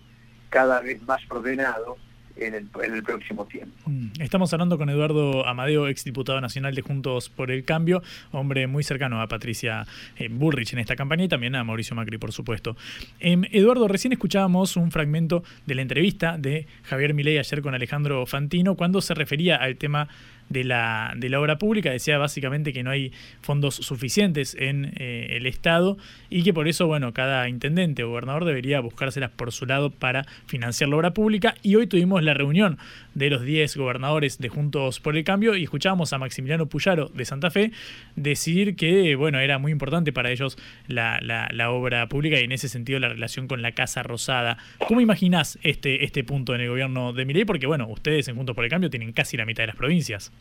[0.49, 1.97] cada vez más ordenado
[2.37, 3.75] en el, en el próximo tiempo.
[3.85, 8.83] Mm, estamos hablando con Eduardo Amadeo, exdiputado nacional de Juntos por el Cambio, hombre muy
[8.83, 9.85] cercano a Patricia
[10.17, 12.75] eh, Bullrich en esta campaña y también a Mauricio Macri, por supuesto.
[13.19, 18.25] Em, Eduardo, recién escuchábamos un fragmento de la entrevista de Javier Milei ayer con Alejandro
[18.25, 20.07] Fantino cuando se refería al tema
[20.49, 21.91] de la, de la obra pública.
[21.91, 25.97] Decía básicamente que no hay fondos suficientes en eh, el Estado
[26.29, 30.25] y que por eso, bueno, cada intendente o gobernador debería buscárselas por su lado para
[30.47, 31.55] financiar la obra pública.
[31.63, 32.77] Y hoy tuvimos la reunión
[33.13, 37.25] de los 10 gobernadores de Juntos por el Cambio y escuchábamos a Maximiliano Puyaro de
[37.25, 37.71] Santa Fe
[38.15, 42.69] decir que, bueno, era muy importante para ellos la, la, obra pública y en ese
[42.69, 44.57] sentido la relación con la Casa Rosada.
[44.87, 47.45] ¿Cómo imaginás este, este punto en el gobierno de Milei?
[47.45, 50.31] Porque, bueno, ustedes en Juntos por el Cambio tienen casi la mitad de las provincias.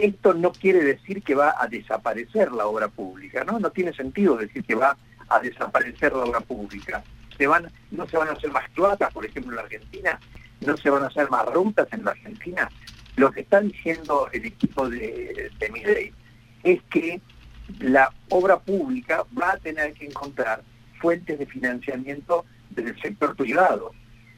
[0.00, 3.58] Esto no quiere decir que va a desaparecer la obra pública, ¿no?
[3.70, 4.96] Tiene sentido decir que va
[5.28, 7.04] a desaparecer la obra pública.
[7.90, 10.20] No se van a hacer más cloacas, por ejemplo, en la Argentina,
[10.60, 12.68] no se van a hacer más rutas en la Argentina.
[13.16, 16.12] Lo que está diciendo el equipo de, de
[16.62, 17.20] es que
[17.78, 20.62] la obra pública va a tener que encontrar
[21.00, 23.92] fuentes de financiamiento del sector privado.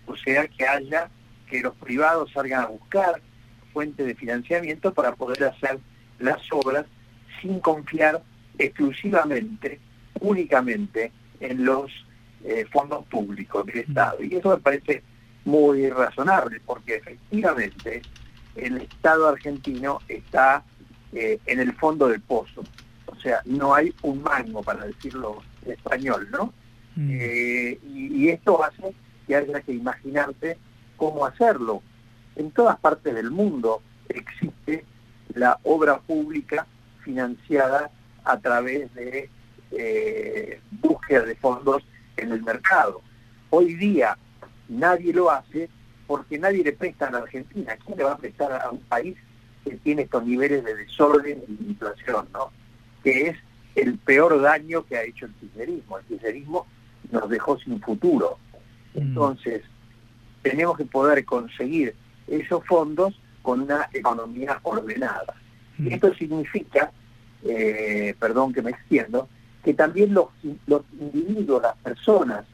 [0.07, 1.09] O sea, que haya,
[1.49, 3.21] que los privados salgan a buscar
[3.73, 5.79] fuente de financiamiento para poder hacer
[6.19, 6.87] las obras
[7.41, 8.23] sin confiar
[8.59, 9.81] exclusivamente,
[10.21, 11.91] únicamente en los
[12.45, 14.23] eh, fondos públicos del Estado.
[14.23, 15.03] Y eso me parece
[15.45, 18.03] muy razonable, porque efectivamente
[18.55, 20.63] el Estado argentino está
[21.13, 22.63] eh, en el fondo del pozo.
[23.07, 26.53] O sea, no hay un mango, para decirlo en español, ¿no?
[26.99, 28.95] Eh, y, y, esto hace
[29.27, 30.59] que haya que imaginarse
[30.99, 31.83] cómo hacerlo
[32.37, 34.85] en todas partes del mundo existe
[35.35, 36.67] la obra pública
[37.05, 37.91] financiada
[38.25, 39.29] a través de
[39.73, 41.83] eh, búsqueda de fondos
[42.17, 43.01] en el mercado.
[43.51, 44.17] Hoy día
[44.69, 45.69] nadie lo hace
[46.07, 47.77] porque nadie le presta a la Argentina.
[47.85, 49.17] ¿Quién le va a prestar a un país
[49.65, 52.51] que tiene estos niveles de desorden y inflación, ¿no?
[53.03, 53.37] que es
[53.75, 55.99] el peor daño que ha hecho el kirchnerismo.
[55.99, 56.67] El kirchnerismo
[57.11, 58.39] nos dejó sin futuro.
[58.95, 58.99] Mm.
[58.99, 59.63] Entonces,
[60.43, 61.95] tenemos que poder conseguir
[62.27, 65.35] esos fondos con una economía ordenada.
[65.79, 65.93] Y mm.
[65.93, 66.93] esto significa,
[67.45, 69.29] eh, perdón que me extiendo,
[69.65, 70.29] que también los,
[70.67, 72.45] los individuos, las personas,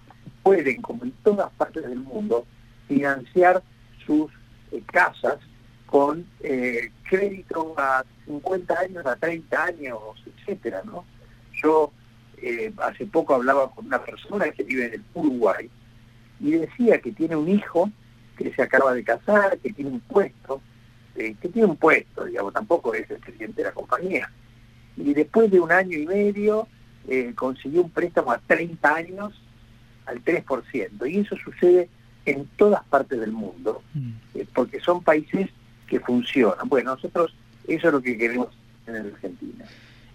[0.43, 2.47] pueden, como en todas partes del mundo,
[2.87, 3.63] financiar
[4.07, 4.31] sus
[4.73, 5.37] eh, casas
[5.87, 11.05] con eh, crédito a 50 años, a 30 años, etcétera, ¿no?
[11.63, 11.93] Yo
[12.77, 15.69] hace poco hablaba con una persona que vive en el Uruguay
[16.39, 17.91] y decía que tiene un hijo
[18.39, 20.63] que se acaba de casar, que tiene un puesto,
[21.17, 24.31] eh, que tiene un puesto, digamos, tampoco es el presidente de la compañía.
[24.97, 26.69] Y después de un año y medio
[27.09, 29.43] eh, consiguió un préstamo a 30 años
[30.07, 31.11] al 3%.
[31.11, 31.89] Y eso sucede
[32.25, 34.11] en todas partes del mundo, mm.
[34.37, 35.49] eh, porque son países
[35.89, 36.69] que funcionan.
[36.69, 37.35] Bueno, nosotros
[37.67, 38.49] eso es lo que queremos
[38.87, 39.65] en Argentina.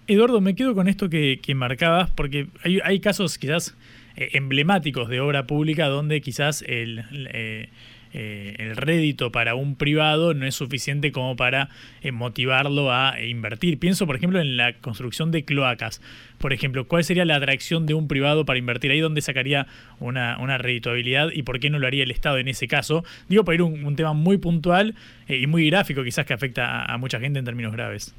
[0.07, 3.75] Eduardo, me quedo con esto que, marcabas, porque hay, hay casos quizás
[4.15, 7.69] emblemáticos de obra pública donde quizás el, eh,
[8.13, 11.69] el rédito para un privado no es suficiente como para
[12.01, 13.79] eh, motivarlo a invertir.
[13.79, 15.99] Pienso, por ejemplo, en la construcción de cloacas.
[16.37, 18.99] Por ejemplo, ¿cuál sería la atracción de un privado para invertir ahí?
[18.99, 19.65] ¿Dónde sacaría
[19.99, 23.03] una, una redituabilidad y por qué no lo haría el Estado en ese caso?
[23.29, 24.95] Digo, para ir un, un tema muy puntual
[25.27, 28.13] eh, y muy gráfico, quizás que afecta a, mucha gente en términos graves.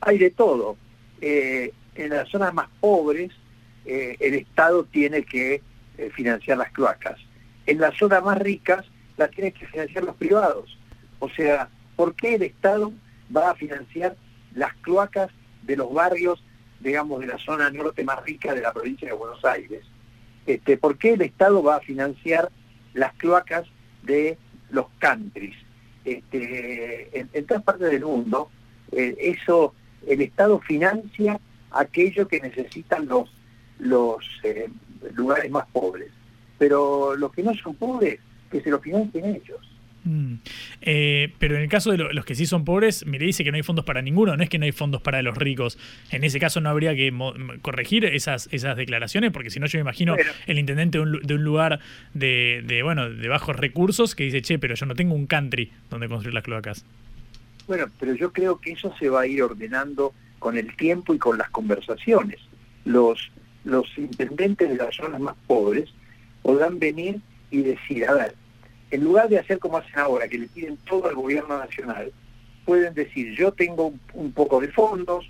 [0.00, 0.76] Hay de todo.
[1.20, 3.30] en las zonas más pobres,
[3.86, 5.62] el Estado tiene que
[6.14, 7.18] financiar las cloacas.
[7.66, 8.84] En las zonas más ricas,
[9.16, 10.78] la tienen que financiar los privados.
[11.18, 12.92] O sea, ¿por qué el Estado
[13.34, 14.16] va a financiar
[14.54, 15.30] las cloacas
[15.62, 16.42] de los barrios,
[16.80, 19.84] digamos, de la zona norte más rica de la provincia de Buenos Aires?
[20.46, 22.50] Este, ¿Por qué el Estado va a financiar
[22.92, 23.66] las cloacas
[24.02, 24.36] de
[24.70, 25.56] los countries?
[26.04, 28.50] Este, en, todas partes del mundo,
[28.92, 29.74] eh, eso,
[30.06, 33.30] el Estado financia aquello que necesitan los,
[33.78, 34.68] los eh,
[35.14, 36.10] lugares más pobres.
[36.58, 38.20] Pero los que no son pobres
[38.54, 39.60] que se lo financien ellos.
[40.04, 40.34] Mm.
[40.82, 43.56] Eh, pero en el caso de los que sí son pobres, mire, dice que no
[43.56, 45.76] hay fondos para ninguno, no es que no hay fondos para los ricos.
[46.10, 47.12] En ese caso no habría que
[47.62, 50.14] corregir esas, esas declaraciones, porque si no yo me imagino
[50.46, 51.80] el intendente de un, lugar
[52.12, 56.08] de, bueno, de bajos recursos que dice, che, pero yo no tengo un country donde
[56.08, 56.84] construir las cloacas.
[57.66, 61.18] Bueno, pero yo creo que eso se va a ir ordenando con el tiempo y
[61.18, 62.38] con las conversaciones.
[62.84, 63.32] Los,
[63.64, 65.88] los intendentes de las zonas más pobres
[66.42, 68.34] podrán venir y decir, a ver,
[68.94, 72.12] en lugar de hacer como hacen ahora, que le piden todo al gobierno nacional,
[72.64, 75.28] pueden decir, yo tengo un, poco de fondos,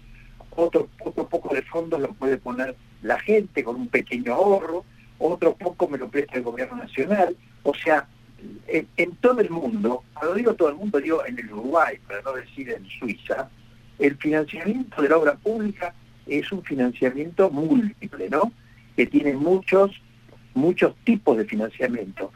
[0.51, 4.85] otro, otro poco de fondos lo puede poner la gente con un pequeño ahorro,
[5.19, 7.35] otro poco me lo presta el gobierno nacional.
[7.62, 8.07] O sea,
[8.69, 12.21] en, en, todo el mundo, cuando digo todo el mundo, digo en el Uruguay, para
[12.21, 13.49] no decir en Suiza,
[13.99, 15.95] el financiamiento de la obra pública
[16.27, 18.53] es un financiamiento múltiple, ¿no?
[18.95, 19.91] Que tiene muchos,
[20.53, 22.31] muchos tipos de financiamiento.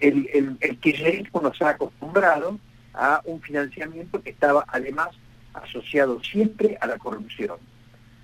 [0.00, 2.58] El, el, el kirchnerismo nos ha acostumbrado
[2.92, 5.08] a un financiamiento que estaba además
[5.52, 7.58] asociado siempre a la corrupción.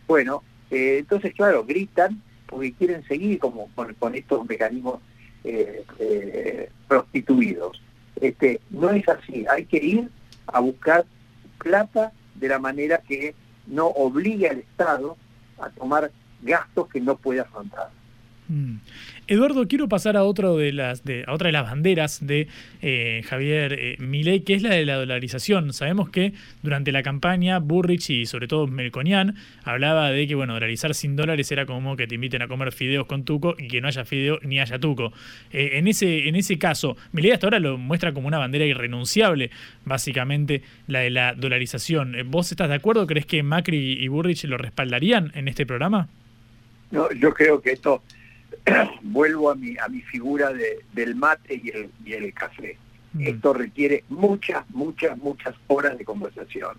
[0.06, 5.00] Bueno, eh, entonces, claro, gritan porque quieren seguir como con, con estos mecanismos
[5.44, 7.80] eh, eh, prostituidos.
[8.20, 10.10] Este, no es así, hay que ir
[10.48, 11.06] a buscar
[11.58, 13.34] plata de la manera que
[13.66, 15.16] no obligue al Estado
[15.60, 16.10] a tomar
[16.42, 17.90] gastos que no puede afrontar.
[18.48, 18.76] Mm.
[19.30, 22.48] Eduardo, quiero pasar a, otro de las, de, a otra de las banderas de
[22.82, 25.72] eh, Javier eh, Milei, que es la de la dolarización.
[25.72, 26.32] Sabemos que
[26.64, 31.52] durante la campaña Burrich y sobre todo Melconian hablaba de que bueno, dolarizar sin dólares
[31.52, 34.40] era como que te inviten a comer fideos con tuco y que no haya fideo
[34.42, 35.12] ni haya tuco.
[35.52, 39.52] Eh, en, ese, en ese caso, Milei hasta ahora lo muestra como una bandera irrenunciable,
[39.84, 42.16] básicamente la de la dolarización.
[42.26, 43.06] ¿Vos estás de acuerdo?
[43.06, 46.08] ¿Crees que Macri y Burrich lo respaldarían en este programa?
[46.90, 48.02] No, yo creo que esto
[49.02, 52.76] vuelvo a mi, a mi figura de, del mate y el, y el café.
[53.12, 53.26] Mm.
[53.26, 56.76] Esto requiere muchas, muchas, muchas horas de conversación,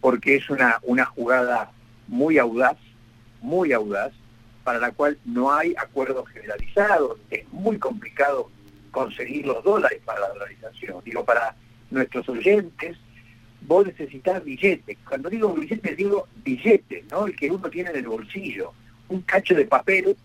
[0.00, 1.72] porque es una, una jugada
[2.08, 2.76] muy audaz,
[3.40, 4.12] muy audaz,
[4.62, 7.18] para la cual no hay acuerdos generalizados.
[7.30, 8.50] Es muy complicado
[8.90, 11.02] conseguir los dólares para la dolarización.
[11.04, 11.54] Digo, para
[11.90, 12.96] nuestros oyentes,
[13.60, 14.96] vos necesitas billetes.
[15.06, 17.26] Cuando digo billetes, digo billetes, ¿no?
[17.26, 18.72] El que uno tiene en el bolsillo.
[19.08, 20.16] Un cacho de papel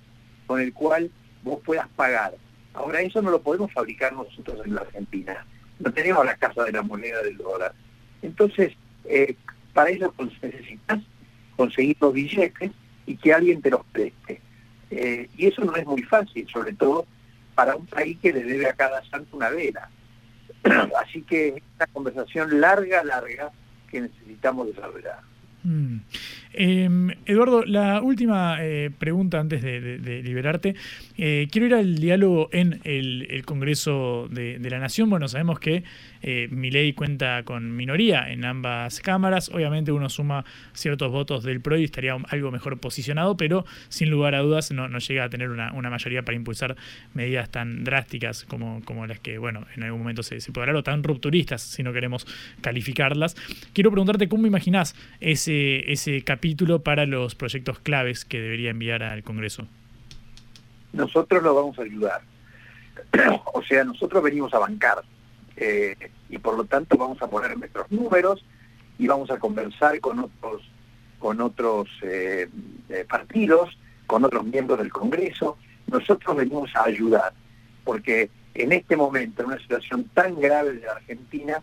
[0.49, 1.11] con el cual
[1.43, 2.33] vos puedas pagar.
[2.73, 5.45] Ahora eso no lo podemos fabricar nosotros en la Argentina.
[5.77, 7.71] No tenemos la casa de la moneda del dólar.
[8.23, 8.73] Entonces,
[9.05, 9.35] eh,
[9.75, 11.01] para eso necesitas
[11.55, 12.71] conseguir los billetes
[13.05, 14.41] y que alguien te los preste.
[14.89, 17.05] Eh, y eso no es muy fácil, sobre todo
[17.53, 19.87] para un país que le debe a cada santo una vela.
[20.99, 23.51] Así que es una conversación larga, larga
[23.87, 25.19] que necesitamos desarrollar.
[25.63, 25.97] Mm.
[26.53, 26.89] Eh,
[27.25, 30.75] Eduardo, la última eh, pregunta antes de, liberarte.
[31.17, 35.09] Eh, quiero ir al diálogo en el, Congreso de, la Nación.
[35.09, 35.83] Bueno, sabemos que
[36.21, 39.49] eh, mi ley cuenta con minoría en ambas cámaras.
[39.49, 40.43] Obviamente uno suma
[40.73, 44.87] ciertos votos del PRO y estaría algo mejor posicionado, pero sin lugar a dudas no,
[44.97, 46.75] llega a tener una, mayoría para impulsar
[47.13, 51.61] medidas tan drásticas como, las que, bueno, en algún momento se, se o tan rupturistas,
[51.61, 52.27] si no queremos
[52.61, 53.35] calificarlas.
[53.73, 56.38] Quiero preguntarte cómo imaginás ese, ese capítulo
[56.83, 59.67] para los proyectos claves que debería enviar al Congreso.
[60.93, 62.21] Nosotros lo vamos a ayudar.
[63.53, 65.03] o sea, nosotros venimos a bancar
[65.55, 65.95] eh,
[66.29, 68.43] y por lo tanto vamos a poner nuestros números
[68.97, 70.69] y vamos a conversar con otros
[71.19, 72.47] con otros eh,
[72.87, 73.77] eh, partidos,
[74.07, 75.57] con otros miembros del Congreso.
[75.87, 77.33] Nosotros venimos a ayudar,
[77.83, 81.61] porque en este momento, en una situación tan grave de Argentina,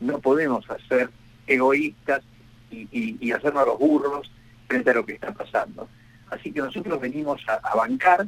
[0.00, 1.08] no podemos ser
[1.46, 2.22] egoístas
[2.70, 4.30] y, y, y, hacernos los burros
[4.66, 5.88] frente a lo que está pasando.
[6.30, 8.26] Así que nosotros venimos a, bancar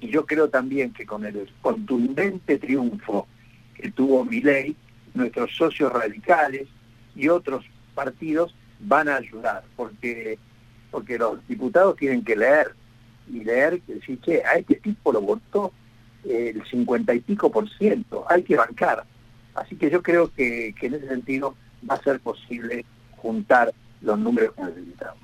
[0.00, 3.26] y yo creo también que con el contundente triunfo
[3.74, 4.76] que tuvo Milei,
[5.14, 6.68] nuestros socios radicales
[7.16, 7.64] y otros
[7.94, 10.38] partidos van a ayudar, porque,
[10.90, 12.74] porque los diputados tienen que leer
[13.28, 15.72] y leer que decir, che, a este tipo lo votó
[16.24, 19.04] el cincuenta y pico por ciento, hay que bancar.
[19.54, 21.56] Así que yo creo que en ese sentido
[21.88, 22.84] va a ser posible
[23.20, 25.18] juntar los números que necesitamos.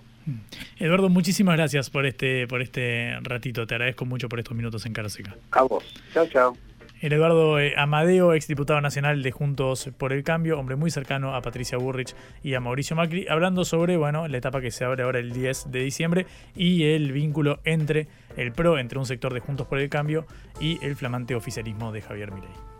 [0.78, 3.66] Eduardo, muchísimas gracias por este, por este ratito.
[3.66, 5.36] Te agradezco mucho por estos minutos en Cara Seca.
[5.52, 5.84] A vos.
[6.12, 6.56] Chao, chao.
[7.00, 11.42] El Eduardo eh, Amadeo, exdiputado nacional de Juntos por el Cambio, hombre muy cercano a
[11.42, 15.18] Patricia Burrich y a Mauricio Macri, hablando sobre bueno, la etapa que se abre ahora
[15.18, 19.66] el 10 de diciembre y el vínculo entre el PRO, entre un sector de Juntos
[19.66, 20.26] por el Cambio
[20.58, 22.75] y el flamante oficialismo de Javier Milei.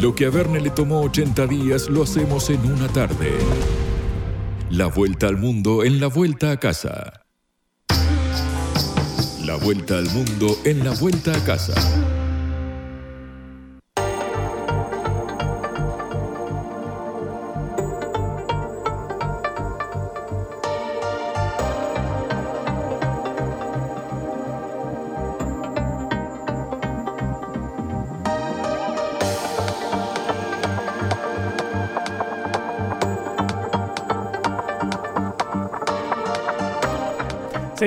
[0.00, 3.32] Lo que a Verne le tomó 80 días lo hacemos en una tarde.
[4.70, 7.24] La vuelta al mundo en la vuelta a casa.
[9.44, 11.74] La vuelta al mundo en la vuelta a casa.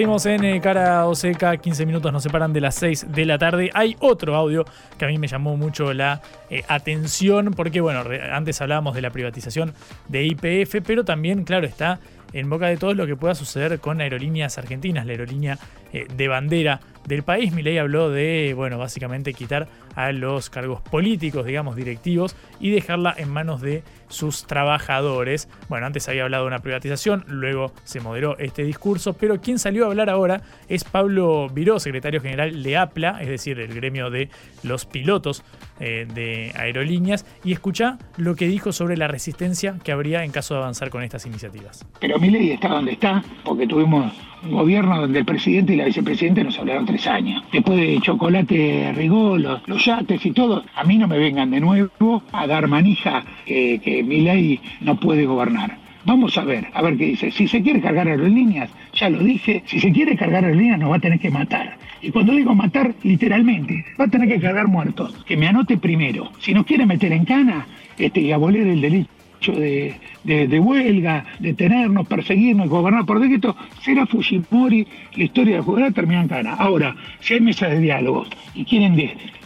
[0.01, 3.37] Seguimos en eh, Cara o Seca, 15 minutos nos separan de las 6 de la
[3.37, 3.69] tarde.
[3.75, 4.65] Hay otro audio
[4.97, 8.01] que a mí me llamó mucho la eh, atención, porque bueno,
[8.33, 9.75] antes hablábamos de la privatización
[10.07, 11.99] de IPF, pero también, claro, está
[12.33, 15.57] en boca de todos lo que pueda suceder con aerolíneas argentinas, la aerolínea
[15.93, 17.51] eh, de bandera del país.
[17.53, 23.29] Milei habló de, bueno, básicamente quitar a los cargos políticos, digamos, directivos, y dejarla en
[23.29, 25.49] manos de sus trabajadores.
[25.67, 29.85] Bueno, antes había hablado de una privatización, luego se moderó este discurso, pero quien salió
[29.85, 34.29] a hablar ahora es Pablo Viró, secretario general de APLA, es decir, el gremio de
[34.63, 35.43] los pilotos
[35.81, 40.53] eh, de aerolíneas, y escucha lo que dijo sobre la resistencia que habría en caso
[40.53, 41.85] de avanzar con estas iniciativas.
[41.99, 44.13] Pero Milei está donde está, porque tuvimos
[44.43, 47.43] un gobierno donde el presidente y la vicepresidenta nos hablaron tres años.
[47.51, 52.23] Después de Chocolate Rigó, los, yates y todo, a mí no me vengan de nuevo
[52.31, 55.80] a dar manija que, que Milei no puede gobernar.
[56.03, 57.31] Vamos a ver, a ver qué dice.
[57.31, 60.95] Si se quiere cargar aerolíneas, ya lo dije, si se quiere cargar aerolíneas nos va
[60.95, 61.77] a tener que matar.
[62.01, 65.23] Y cuando digo matar, literalmente, va a tener que cargar muertos.
[65.25, 66.31] Que me anote primero.
[66.39, 71.53] Si nos quiere meter en cana este, y abolir el delito de, de, huelga, de
[71.53, 76.53] tenernos, perseguirnos, gobernar por decreto, será Fujimori, la historia de jugar termina en cana.
[76.53, 78.95] Ahora, si hay mesas de diálogo y quieren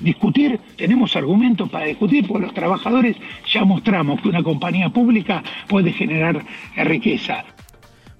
[0.02, 3.16] discutir, tenemos argumentos para discutir, porque los trabajadores
[3.52, 6.44] ya mostramos que una compañía pública puede generar
[6.76, 7.46] riqueza.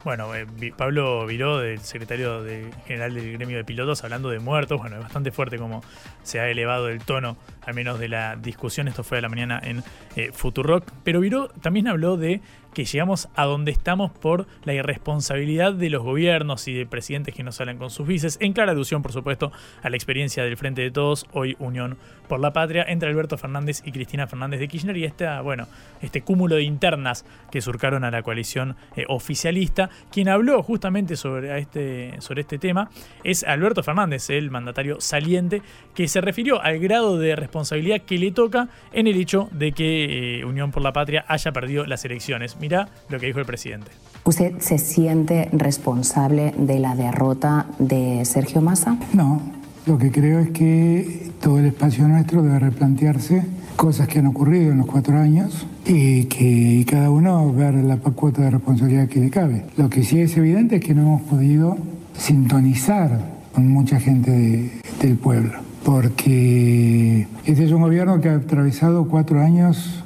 [0.06, 0.46] Bueno, eh,
[0.78, 2.46] Pablo Viró, del secretario
[2.86, 4.80] general del gremio de pilotos, hablando de muertos.
[4.80, 5.84] Bueno, es bastante fuerte como
[6.22, 8.88] se ha elevado el tono, al menos de la discusión.
[8.88, 9.84] Esto fue a la mañana en
[10.16, 10.92] eh, Futurock.
[11.04, 12.42] Pero Viró también habló de
[12.76, 17.42] que llegamos a donde estamos por la irresponsabilidad de los gobiernos y de presidentes que
[17.42, 19.52] no salen con sus vices, en clara alusión, por supuesto,
[19.82, 21.98] a la experiencia del Frente de Todos, hoy Unión
[22.28, 25.68] por la Patria, entre Alberto Fernández y Cristina Fernández de Kirchner y esta, bueno,
[26.02, 29.90] este cúmulo de internas que surcaron a la coalición eh, oficialista.
[30.12, 32.90] Quien habló justamente sobre este, sobre este tema
[33.24, 35.62] es Alberto Fernández, el mandatario saliente,
[35.94, 40.40] que se refirió al grado de responsabilidad que le toca en el hecho de que
[40.40, 42.58] eh, Unión por la Patria haya perdido las elecciones.
[42.66, 43.92] Mira lo que dijo el presidente.
[44.24, 48.98] ¿Usted se siente responsable de la derrota de Sergio Massa?
[49.14, 49.40] No,
[49.86, 53.46] lo que creo es que todo el espacio nuestro debe replantearse
[53.76, 58.42] cosas que han ocurrido en los cuatro años y que cada uno ver la cuota
[58.42, 59.66] de responsabilidad que le cabe.
[59.78, 61.78] Lo que sí es evidente es que no hemos podido
[62.18, 64.72] sintonizar con mucha gente
[65.04, 70.04] del pueblo, porque este es un gobierno que ha atravesado cuatro años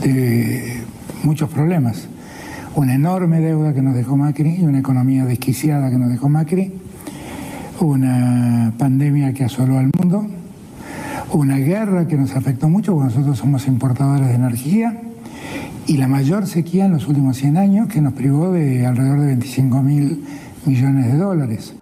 [0.00, 0.86] de
[1.22, 2.08] muchos problemas.
[2.74, 6.72] Una enorme deuda que nos dejó Macri una economía desquiciada que nos dejó Macri.
[7.80, 10.26] Una pandemia que asoló al mundo.
[11.32, 15.00] Una guerra que nos afectó mucho porque nosotros somos importadores de energía.
[15.86, 19.26] Y la mayor sequía en los últimos 100 años que nos privó de alrededor de
[19.26, 20.24] 25 mil
[20.66, 21.74] millones de dólares.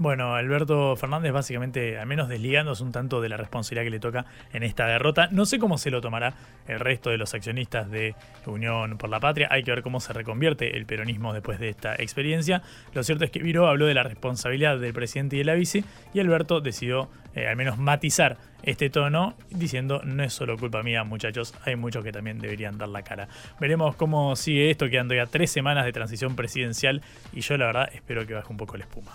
[0.00, 4.24] Bueno, Alberto Fernández básicamente, al menos desligándose un tanto de la responsabilidad que le toca
[4.50, 5.28] en esta derrota.
[5.30, 6.32] No sé cómo se lo tomará
[6.66, 8.14] el resto de los accionistas de
[8.46, 9.48] Unión por la Patria.
[9.50, 12.62] Hay que ver cómo se reconvierte el peronismo después de esta experiencia.
[12.94, 15.84] Lo cierto es que Viro habló de la responsabilidad del presidente y de la vice
[16.14, 21.04] y Alberto decidió eh, al menos matizar este tono diciendo no es solo culpa mía
[21.04, 23.28] muchachos, hay muchos que también deberían dar la cara.
[23.60, 27.02] Veremos cómo sigue esto, quedando ya tres semanas de transición presidencial
[27.34, 29.12] y yo la verdad espero que baje un poco la espuma.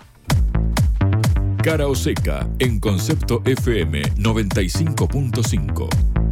[1.65, 6.24] Cara o seca en Concepto FM 95.5.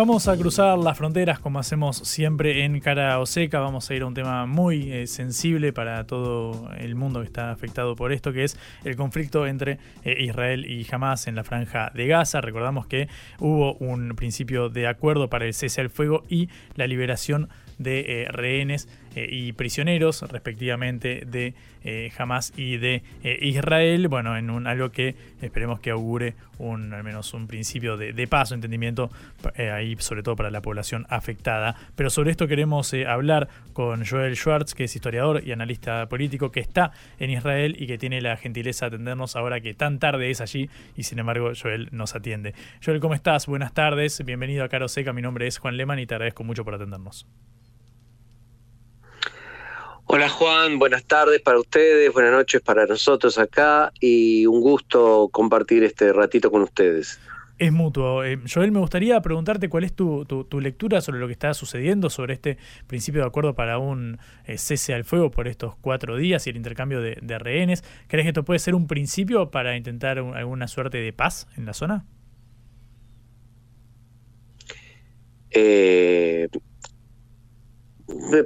[0.00, 3.60] Vamos a cruzar las fronteras como hacemos siempre en Cara o Seca.
[3.60, 7.50] Vamos a ir a un tema muy eh, sensible para todo el mundo que está
[7.50, 11.92] afectado por esto, que es el conflicto entre eh, Israel y Hamas en la franja
[11.94, 12.40] de Gaza.
[12.40, 13.08] Recordamos que
[13.40, 17.50] hubo un principio de acuerdo para el cese al fuego y la liberación de
[17.84, 23.02] eh, rehenes eh, y prisioneros, respectivamente, de eh, Hamas y de
[23.40, 24.08] Israel.
[24.08, 28.26] Bueno, en un, algo que esperemos que augure un, al menos un principio de, de
[28.26, 29.10] paso, entendimiento
[29.56, 31.74] ahí, sobre todo para la población afectada.
[31.96, 36.60] Pero sobre esto queremos hablar con Joel Schwartz, que es historiador y analista político, que
[36.60, 40.40] está en Israel y que tiene la gentileza de atendernos ahora que tan tarde es
[40.40, 42.54] allí y sin embargo Joel nos atiende.
[42.84, 43.46] Joel, ¿cómo estás?
[43.46, 46.64] Buenas tardes, bienvenido a Caro Seca, mi nombre es Juan Leman y te agradezco mucho
[46.64, 47.26] por atendernos.
[50.12, 55.84] Hola Juan, buenas tardes para ustedes, buenas noches para nosotros acá y un gusto compartir
[55.84, 57.20] este ratito con ustedes.
[57.58, 58.24] Es mutuo.
[58.24, 60.26] Eh, Joel, me gustaría preguntarte cuál es tu,
[60.60, 62.58] lectura sobre lo que está sucediendo, sobre este
[62.88, 66.56] principio de acuerdo para un eh, cese al fuego por estos cuatro días y el
[66.56, 67.84] intercambio de, rehenes.
[68.08, 71.72] ¿Crees que esto puede ser un principio para intentar alguna suerte de paz en la
[71.72, 72.04] zona?
[75.52, 76.48] Eh,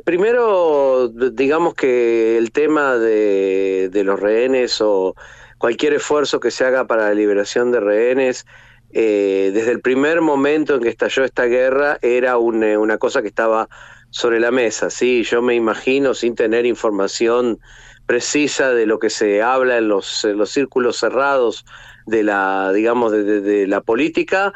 [0.04, 5.14] Primero, digamos que el tema de, los rehenes o
[5.58, 8.46] cualquier esfuerzo que se haga para la liberación de rehenes
[8.92, 13.68] eh, desde el primer momento en que estalló esta guerra era una cosa que estaba
[14.10, 14.90] sobre la mesa.
[14.90, 17.58] Sí, yo me imagino, sin tener información
[18.06, 21.64] precisa de lo que se habla en los círculos cerrados
[22.06, 24.52] de la, digamos, de, la política,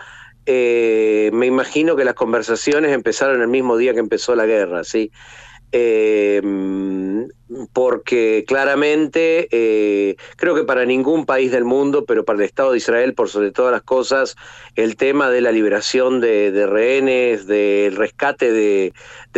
[0.50, 5.12] eh, me imagino que las conversaciones empezaron el mismo día que empezó la guerra, ¿sí?
[5.72, 6.40] Eh,
[7.74, 12.78] porque claramente eh, creo que para ningún país del mundo, pero para el Estado de
[12.78, 14.36] Israel, por sobre todas las cosas,
[14.74, 18.94] el tema de la liberación de, rehenes, del rescate de,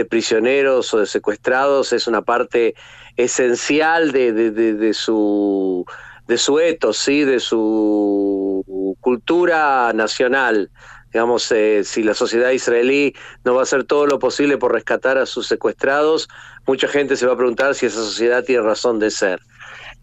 [0.08, 2.76] prisioneros o de secuestrados es una parte
[3.16, 5.84] esencial de, su
[6.28, 7.24] de su etos, ¿sí?
[7.24, 10.70] de su cultura nacional
[11.12, 15.18] digamos, eh, si la sociedad israelí no va a hacer todo lo posible por rescatar
[15.18, 16.28] a sus secuestrados,
[16.66, 19.40] mucha gente se va a preguntar si esa sociedad tiene razón de ser.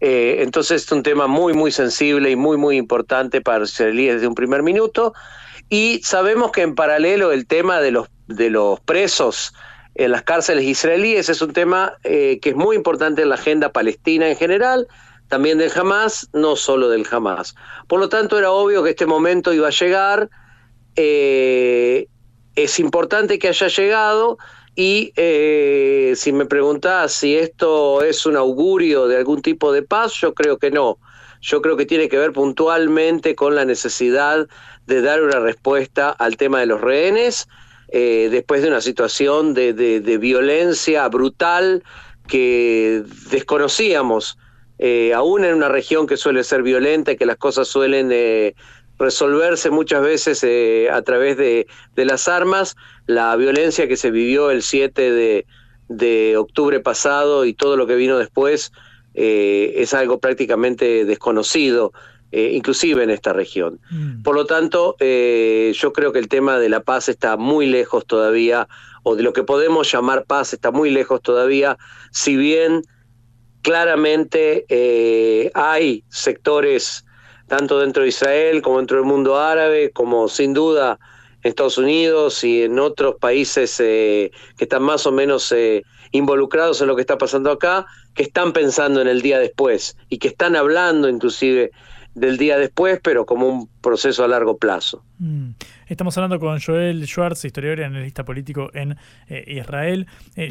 [0.00, 4.14] Eh, entonces es un tema muy, muy sensible y muy, muy importante para los israelíes
[4.14, 5.14] desde un primer minuto.
[5.68, 9.52] Y sabemos que en paralelo el tema de los, de los presos
[9.94, 13.72] en las cárceles israelíes es un tema eh, que es muy importante en la agenda
[13.72, 14.86] palestina en general,
[15.26, 17.54] también del Hamas, no solo del Hamas.
[17.88, 20.30] Por lo tanto, era obvio que este momento iba a llegar
[21.00, 22.08] eh,
[22.56, 24.36] es importante que haya llegado
[24.74, 30.14] y eh, si me preguntás si esto es un augurio de algún tipo de paz,
[30.14, 30.98] yo creo que no.
[31.40, 34.48] Yo creo que tiene que ver puntualmente con la necesidad
[34.86, 37.46] de dar una respuesta al tema de los rehenes
[37.92, 41.84] eh, después de una situación de, violencia brutal
[42.26, 44.36] que desconocíamos,
[45.14, 48.10] aún en una región que suele ser violenta y que las cosas suelen
[48.98, 52.76] resolverse muchas veces eh, a través de, las armas.
[53.06, 55.44] La violencia que se vivió el 7
[55.88, 58.72] de, octubre pasado y todo lo que vino después
[59.14, 61.92] eh, es algo prácticamente desconocido.
[62.30, 63.80] Eh, inclusive en esta región.
[63.90, 64.22] Mm.
[64.22, 68.68] Por lo tanto, yo creo que el tema de la paz está muy lejos todavía,
[69.02, 71.78] o de lo que podemos llamar paz está muy lejos todavía,
[72.12, 72.82] si bien
[73.62, 77.06] claramente hay sectores
[77.48, 80.98] tanto dentro de Israel como dentro del mundo árabe, como sin duda
[81.42, 85.82] en Estados Unidos y en otros países eh, que están más o menos eh,
[86.12, 90.18] involucrados en lo que está pasando acá, que están pensando en el día después y
[90.18, 91.70] que están hablando inclusive
[92.14, 95.04] del día después, pero como un proceso a largo plazo.
[95.18, 95.50] Mm.
[95.86, 98.96] Estamos hablando con Joel Schwartz, historiador y analista político en
[99.28, 100.06] eh, Israel.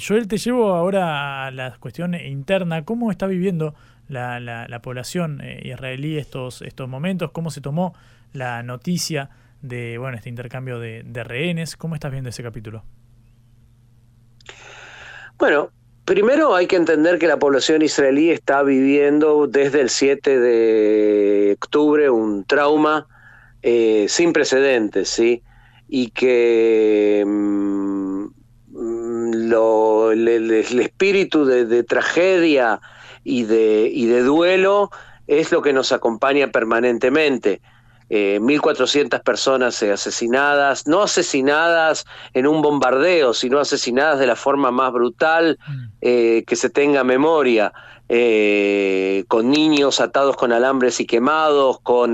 [0.05, 2.85] Joel, te llevo ahora a la cuestión interna.
[2.85, 3.75] ¿Cómo está viviendo
[4.07, 7.93] la, la, población eh, israelí estos, estos momentos, cómo se tomó
[8.33, 9.29] la noticia
[9.61, 11.75] de bueno este intercambio de, rehenes.
[11.75, 12.83] ¿Cómo estás viendo ese capítulo?
[15.37, 15.71] Bueno,
[16.05, 22.09] primero hay que entender que la población israelí está viviendo desde el 7 de octubre
[22.09, 23.07] un trauma
[23.61, 25.43] eh, sin precedentes, ¿sí?
[25.87, 28.27] Y que mm,
[29.49, 32.79] lo, el, espíritu de, de tragedia
[33.27, 34.89] y de, y de duelo
[35.27, 37.61] es lo que nos acompaña permanentemente.
[38.09, 44.71] 1.400 eh, personas eh, asesinadas, no asesinadas en un bombardeo, sino asesinadas de la forma
[44.71, 45.85] más brutal mm.
[45.99, 47.73] eh, que se tenga memoria,
[49.27, 52.13] con niños atados con alambres y quemados, con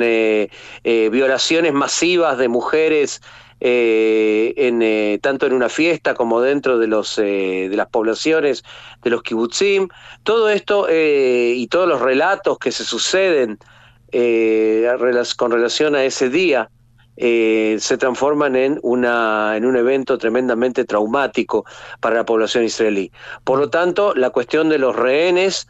[0.84, 3.22] violaciones masivas de mujeres
[3.66, 8.62] eh, en, eh, tanto en una fiesta como dentro de, los, eh, de las poblaciones
[9.02, 9.88] de los kibutzim.
[10.24, 13.58] Todo esto y todos los relatos que se suceden
[15.38, 16.70] con relación a ese día
[17.16, 21.64] se transforman en, una, en un evento tremendamente traumático
[22.02, 23.14] para la población israelí.
[23.46, 25.70] Por lo tanto, la cuestión de los rehenes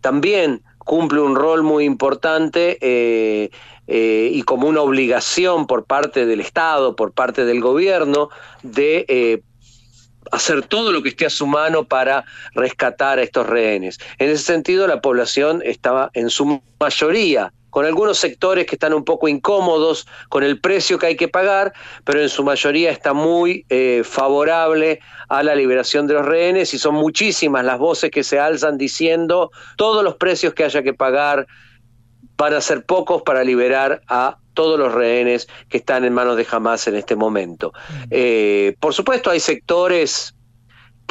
[0.00, 3.50] también cumple un rol muy importante eh,
[3.86, 8.30] eh, y como una obligación por parte del Estado, por parte del gobierno,
[8.62, 9.42] de eh,
[10.30, 12.24] hacer todo lo que esté a su mano para
[12.54, 13.98] rescatar a estos rehenes.
[14.18, 19.02] En ese sentido, la población estaba en su mayoría con algunos sectores que están un
[19.02, 21.72] poco incómodos con el precio que hay que pagar,
[22.04, 25.00] pero en su mayoría está muy eh, favorable
[25.30, 29.50] a la liberación de los rehenes y son muchísimas las voces que se alzan diciendo
[29.78, 31.46] todos los precios que haya que pagar
[32.36, 36.46] van a ser pocos para liberar a todos los rehenes que están en manos de
[36.50, 37.72] Hamas en este momento.
[37.72, 38.04] Mm.
[38.10, 40.34] Eh, por supuesto, hay sectores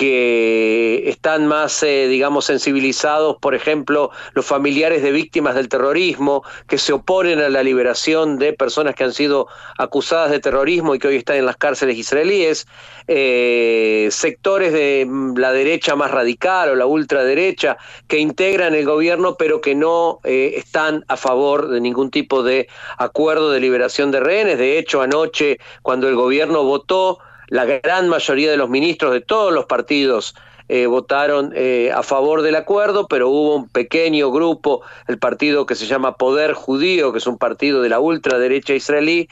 [0.02, 6.80] que están más, eh, digamos, sensibilizados, por ejemplo, los familiares de víctimas del terrorismo, que
[6.80, 9.46] se oponen a la liberación de personas que han sido
[9.78, 12.66] acusadas de terrorismo y que hoy están en las cárceles israelíes,
[13.08, 17.78] eh, sectores de mm, la derecha más radical o la ultraderecha
[18.08, 22.68] que integran el gobierno pero que no eh, están a favor de ningún tipo de
[22.98, 24.58] acuerdo de liberación de rehenes.
[24.58, 27.20] De hecho, anoche, cuando el gobierno votó,
[27.52, 30.36] la gran mayoría de los ministros de todos los partidos
[30.70, 35.76] eh, votaron eh, a favor del acuerdo, pero hubo un pequeño grupo, el partido que
[35.76, 39.28] se llama Poder Judío, que es un partido de la ultraderecha israelí,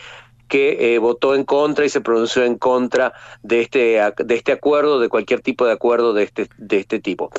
[0.50, 5.00] que eh, votó en contra y se pronunció en contra de este, de este acuerdo,
[5.00, 7.30] de cualquier tipo de acuerdo de este, de este tipo.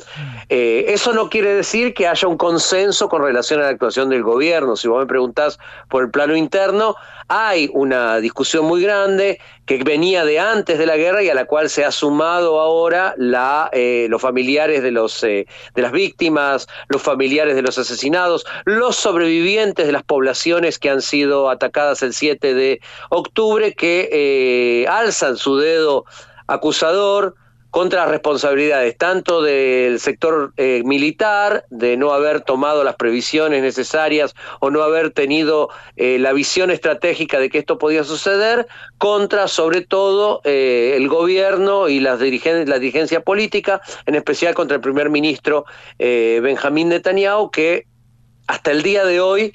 [0.49, 4.23] Eh, eso no quiere decir que haya un consenso con relación a la actuación del
[4.23, 4.75] gobierno.
[4.75, 5.59] Si vos me preguntás
[5.89, 6.95] por el plano interno,
[7.27, 11.45] hay una discusión muy grande que venía de antes de la guerra y a la
[11.45, 15.45] cual se ha sumado ahora la, eh, los familiares de, los, de
[15.75, 21.49] las víctimas, los familiares de los asesinados, los sobrevivientes de las poblaciones que han sido
[21.49, 26.05] atacadas el 7 de octubre que eh, alzan su dedo
[26.47, 27.35] acusador
[27.69, 34.35] contra las responsabilidades tanto del sector eh, militar, de no haber tomado las previsiones necesarias
[34.59, 39.81] o no haber tenido eh, la visión estratégica de que esto podía suceder, contra sobre
[39.81, 45.63] todo el gobierno y las dirigen la dirigencia política, en especial contra el primer ministro
[45.97, 47.85] Benjamín Netanyahu, que
[48.47, 49.53] hasta el día de hoy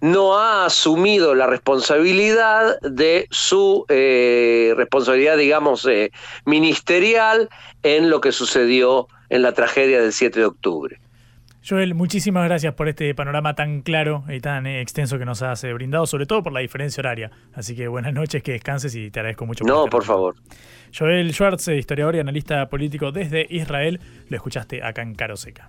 [0.00, 6.10] no ha asumido la responsabilidad de su eh, responsabilidad, digamos, eh,
[6.44, 7.48] ministerial
[7.82, 11.00] en lo que sucedió en la tragedia del 7 de octubre.
[11.68, 15.62] Joel, muchísimas gracias por este panorama tan claro y tan eh, extenso que nos has
[15.64, 17.32] brindado, sobre todo por la diferencia horaria.
[17.54, 19.64] Así que buenas noches, que descanses y te agradezco mucho.
[19.64, 20.36] no, por favor.
[20.96, 25.68] Joel Schwartz, historiador y analista político desde Israel, lo escuchaste acá en Caro Seca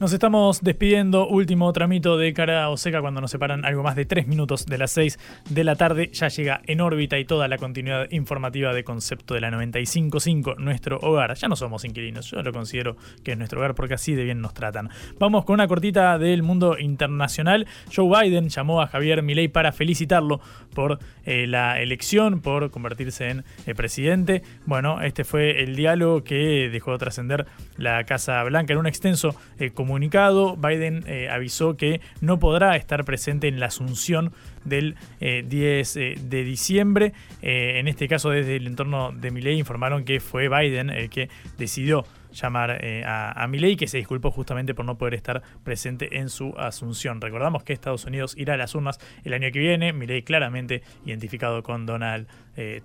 [0.00, 4.04] Nos estamos despidiendo, último tramito de cara o seca cuando nos separan algo más de
[4.04, 5.18] tres minutos de las 6
[5.50, 6.10] de la tarde.
[6.12, 11.00] Ya llega en órbita y toda la continuidad informativa de concepto de la 95.5, nuestro
[11.00, 11.34] hogar.
[11.34, 14.40] Ya no somos inquilinos, yo lo considero que es nuestro hogar porque así de bien
[14.40, 14.88] nos tratan.
[15.18, 17.66] Vamos con una cortita del mundo internacional.
[17.92, 20.40] Joe Biden llamó a Javier Milei para felicitarlo
[20.74, 24.42] por eh, la elección, por convertirse en eh, presidente.
[24.64, 27.46] Bueno, este fue el diálogo que dejó trascender
[27.76, 33.04] la Casa Blanca en un extenso eh, comunicado, Biden eh, avisó que no podrá estar
[33.04, 34.32] presente en la asunción
[34.64, 37.12] del 10 eh, eh, de diciembre.
[37.42, 42.04] en este caso, desde el entorno de Milley informaron que fue Biden el que decidió
[42.32, 46.54] llamar a, a Milley, que se disculpó justamente por no poder estar presente en su
[46.58, 47.20] asunción.
[47.20, 49.92] Recordamos que Estados Unidos irá a las urnas el año que viene.
[49.94, 52.26] Milley claramente identificado con Donald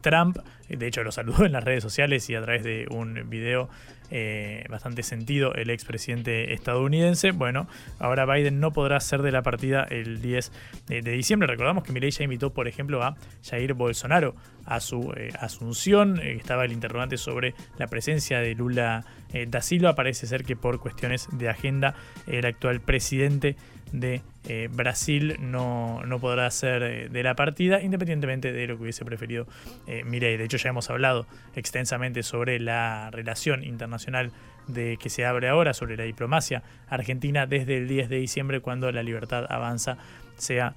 [0.01, 0.37] Trump.
[0.69, 3.69] De hecho, lo saludó en las redes sociales y a través de un video
[4.15, 7.31] eh, bastante sentido el expresidente estadounidense.
[7.31, 10.51] Bueno, ahora Biden no podrá ser de la partida el 10
[10.87, 11.47] de, diciembre.
[11.47, 14.35] Recordamos que Milei ya invitó, por ejemplo, a Jair Bolsonaro
[14.65, 16.19] a su eh, asunción.
[16.19, 19.03] Eh, estaba el interrogante sobre la presencia de Lula
[19.47, 19.95] da Silva.
[19.95, 21.95] Parece ser que por cuestiones de agenda
[22.27, 23.55] el actual presidente
[23.91, 29.05] de eh, Brasil no, podrá ser eh, de la partida, independientemente de lo que hubiese
[29.05, 29.47] preferido
[29.87, 30.35] eh, Mirei.
[30.35, 31.25] De hecho, ya hemos hablado
[31.55, 34.31] extensamente sobre la relación internacional
[34.67, 38.91] de que se abre ahora, sobre la diplomacia argentina desde el 10 de diciembre, cuando
[38.91, 39.97] la libertad avanza,
[40.35, 40.75] sea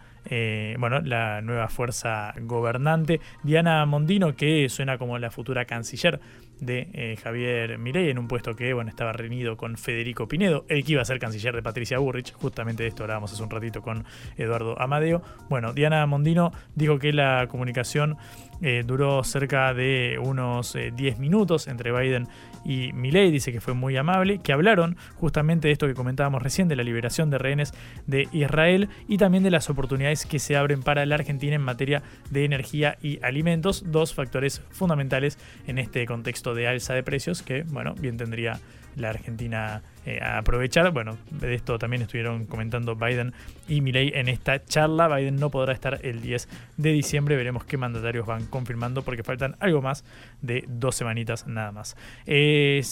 [0.78, 3.20] bueno, la nueva fuerza gobernante.
[3.44, 6.18] Diana Mondino, que suena como la futura canciller
[6.60, 10.84] de eh, Javier Mirey en un puesto que bueno, estaba reunido con Federico Pinedo, el
[10.84, 13.82] que iba a ser canciller de Patricia Burrich, justamente de esto hablábamos hace un ratito
[13.82, 14.04] con
[14.36, 15.22] Eduardo Amadeo.
[15.48, 18.16] Bueno, Diana Mondino dijo que la comunicación
[18.62, 22.28] eh, duró cerca de unos 10 eh, minutos entre Biden
[22.66, 26.66] y Milley, dice que fue muy amable, que hablaron justamente de esto que comentábamos recién,
[26.66, 27.72] de la liberación de rehenes
[28.06, 32.02] de Israel y también de las oportunidades que se abren para la Argentina en materia
[32.30, 35.38] de energía y alimentos, dos factores fundamentales
[35.68, 38.58] en este contexto de alza de precios que, bueno, bien tendría
[38.96, 40.90] la Argentina eh, a aprovechar.
[40.92, 43.34] Bueno, de esto también estuvieron comentando Biden
[43.68, 45.08] y Milley en esta charla.
[45.08, 47.36] Biden no podrá estar el 10 de diciembre.
[47.36, 50.04] Veremos qué mandatarios van confirmando porque faltan algo más
[50.40, 51.96] de dos semanitas nada más.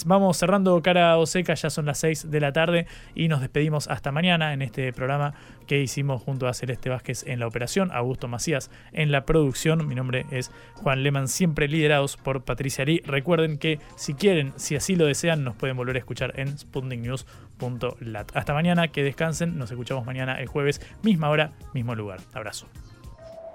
[0.05, 3.89] vamos cerrando cara o seca, ya son las 6 de la tarde y nos despedimos
[3.89, 5.35] hasta mañana en este programa
[5.67, 9.87] que hicimos junto a Celeste Vázquez en la operación, Augusto Macías en la producción.
[9.87, 13.03] Mi nombre es Juan Leman, siempre liderados por Patricia Lee.
[13.05, 16.59] Recuerden que si quieren, si así lo desean, nos pueden volver a escuchar en
[18.35, 19.59] Hasta mañana, que descansen.
[19.59, 22.21] Nos escuchamos mañana el jueves, misma hora, mismo lugar.
[22.33, 22.67] Abrazo.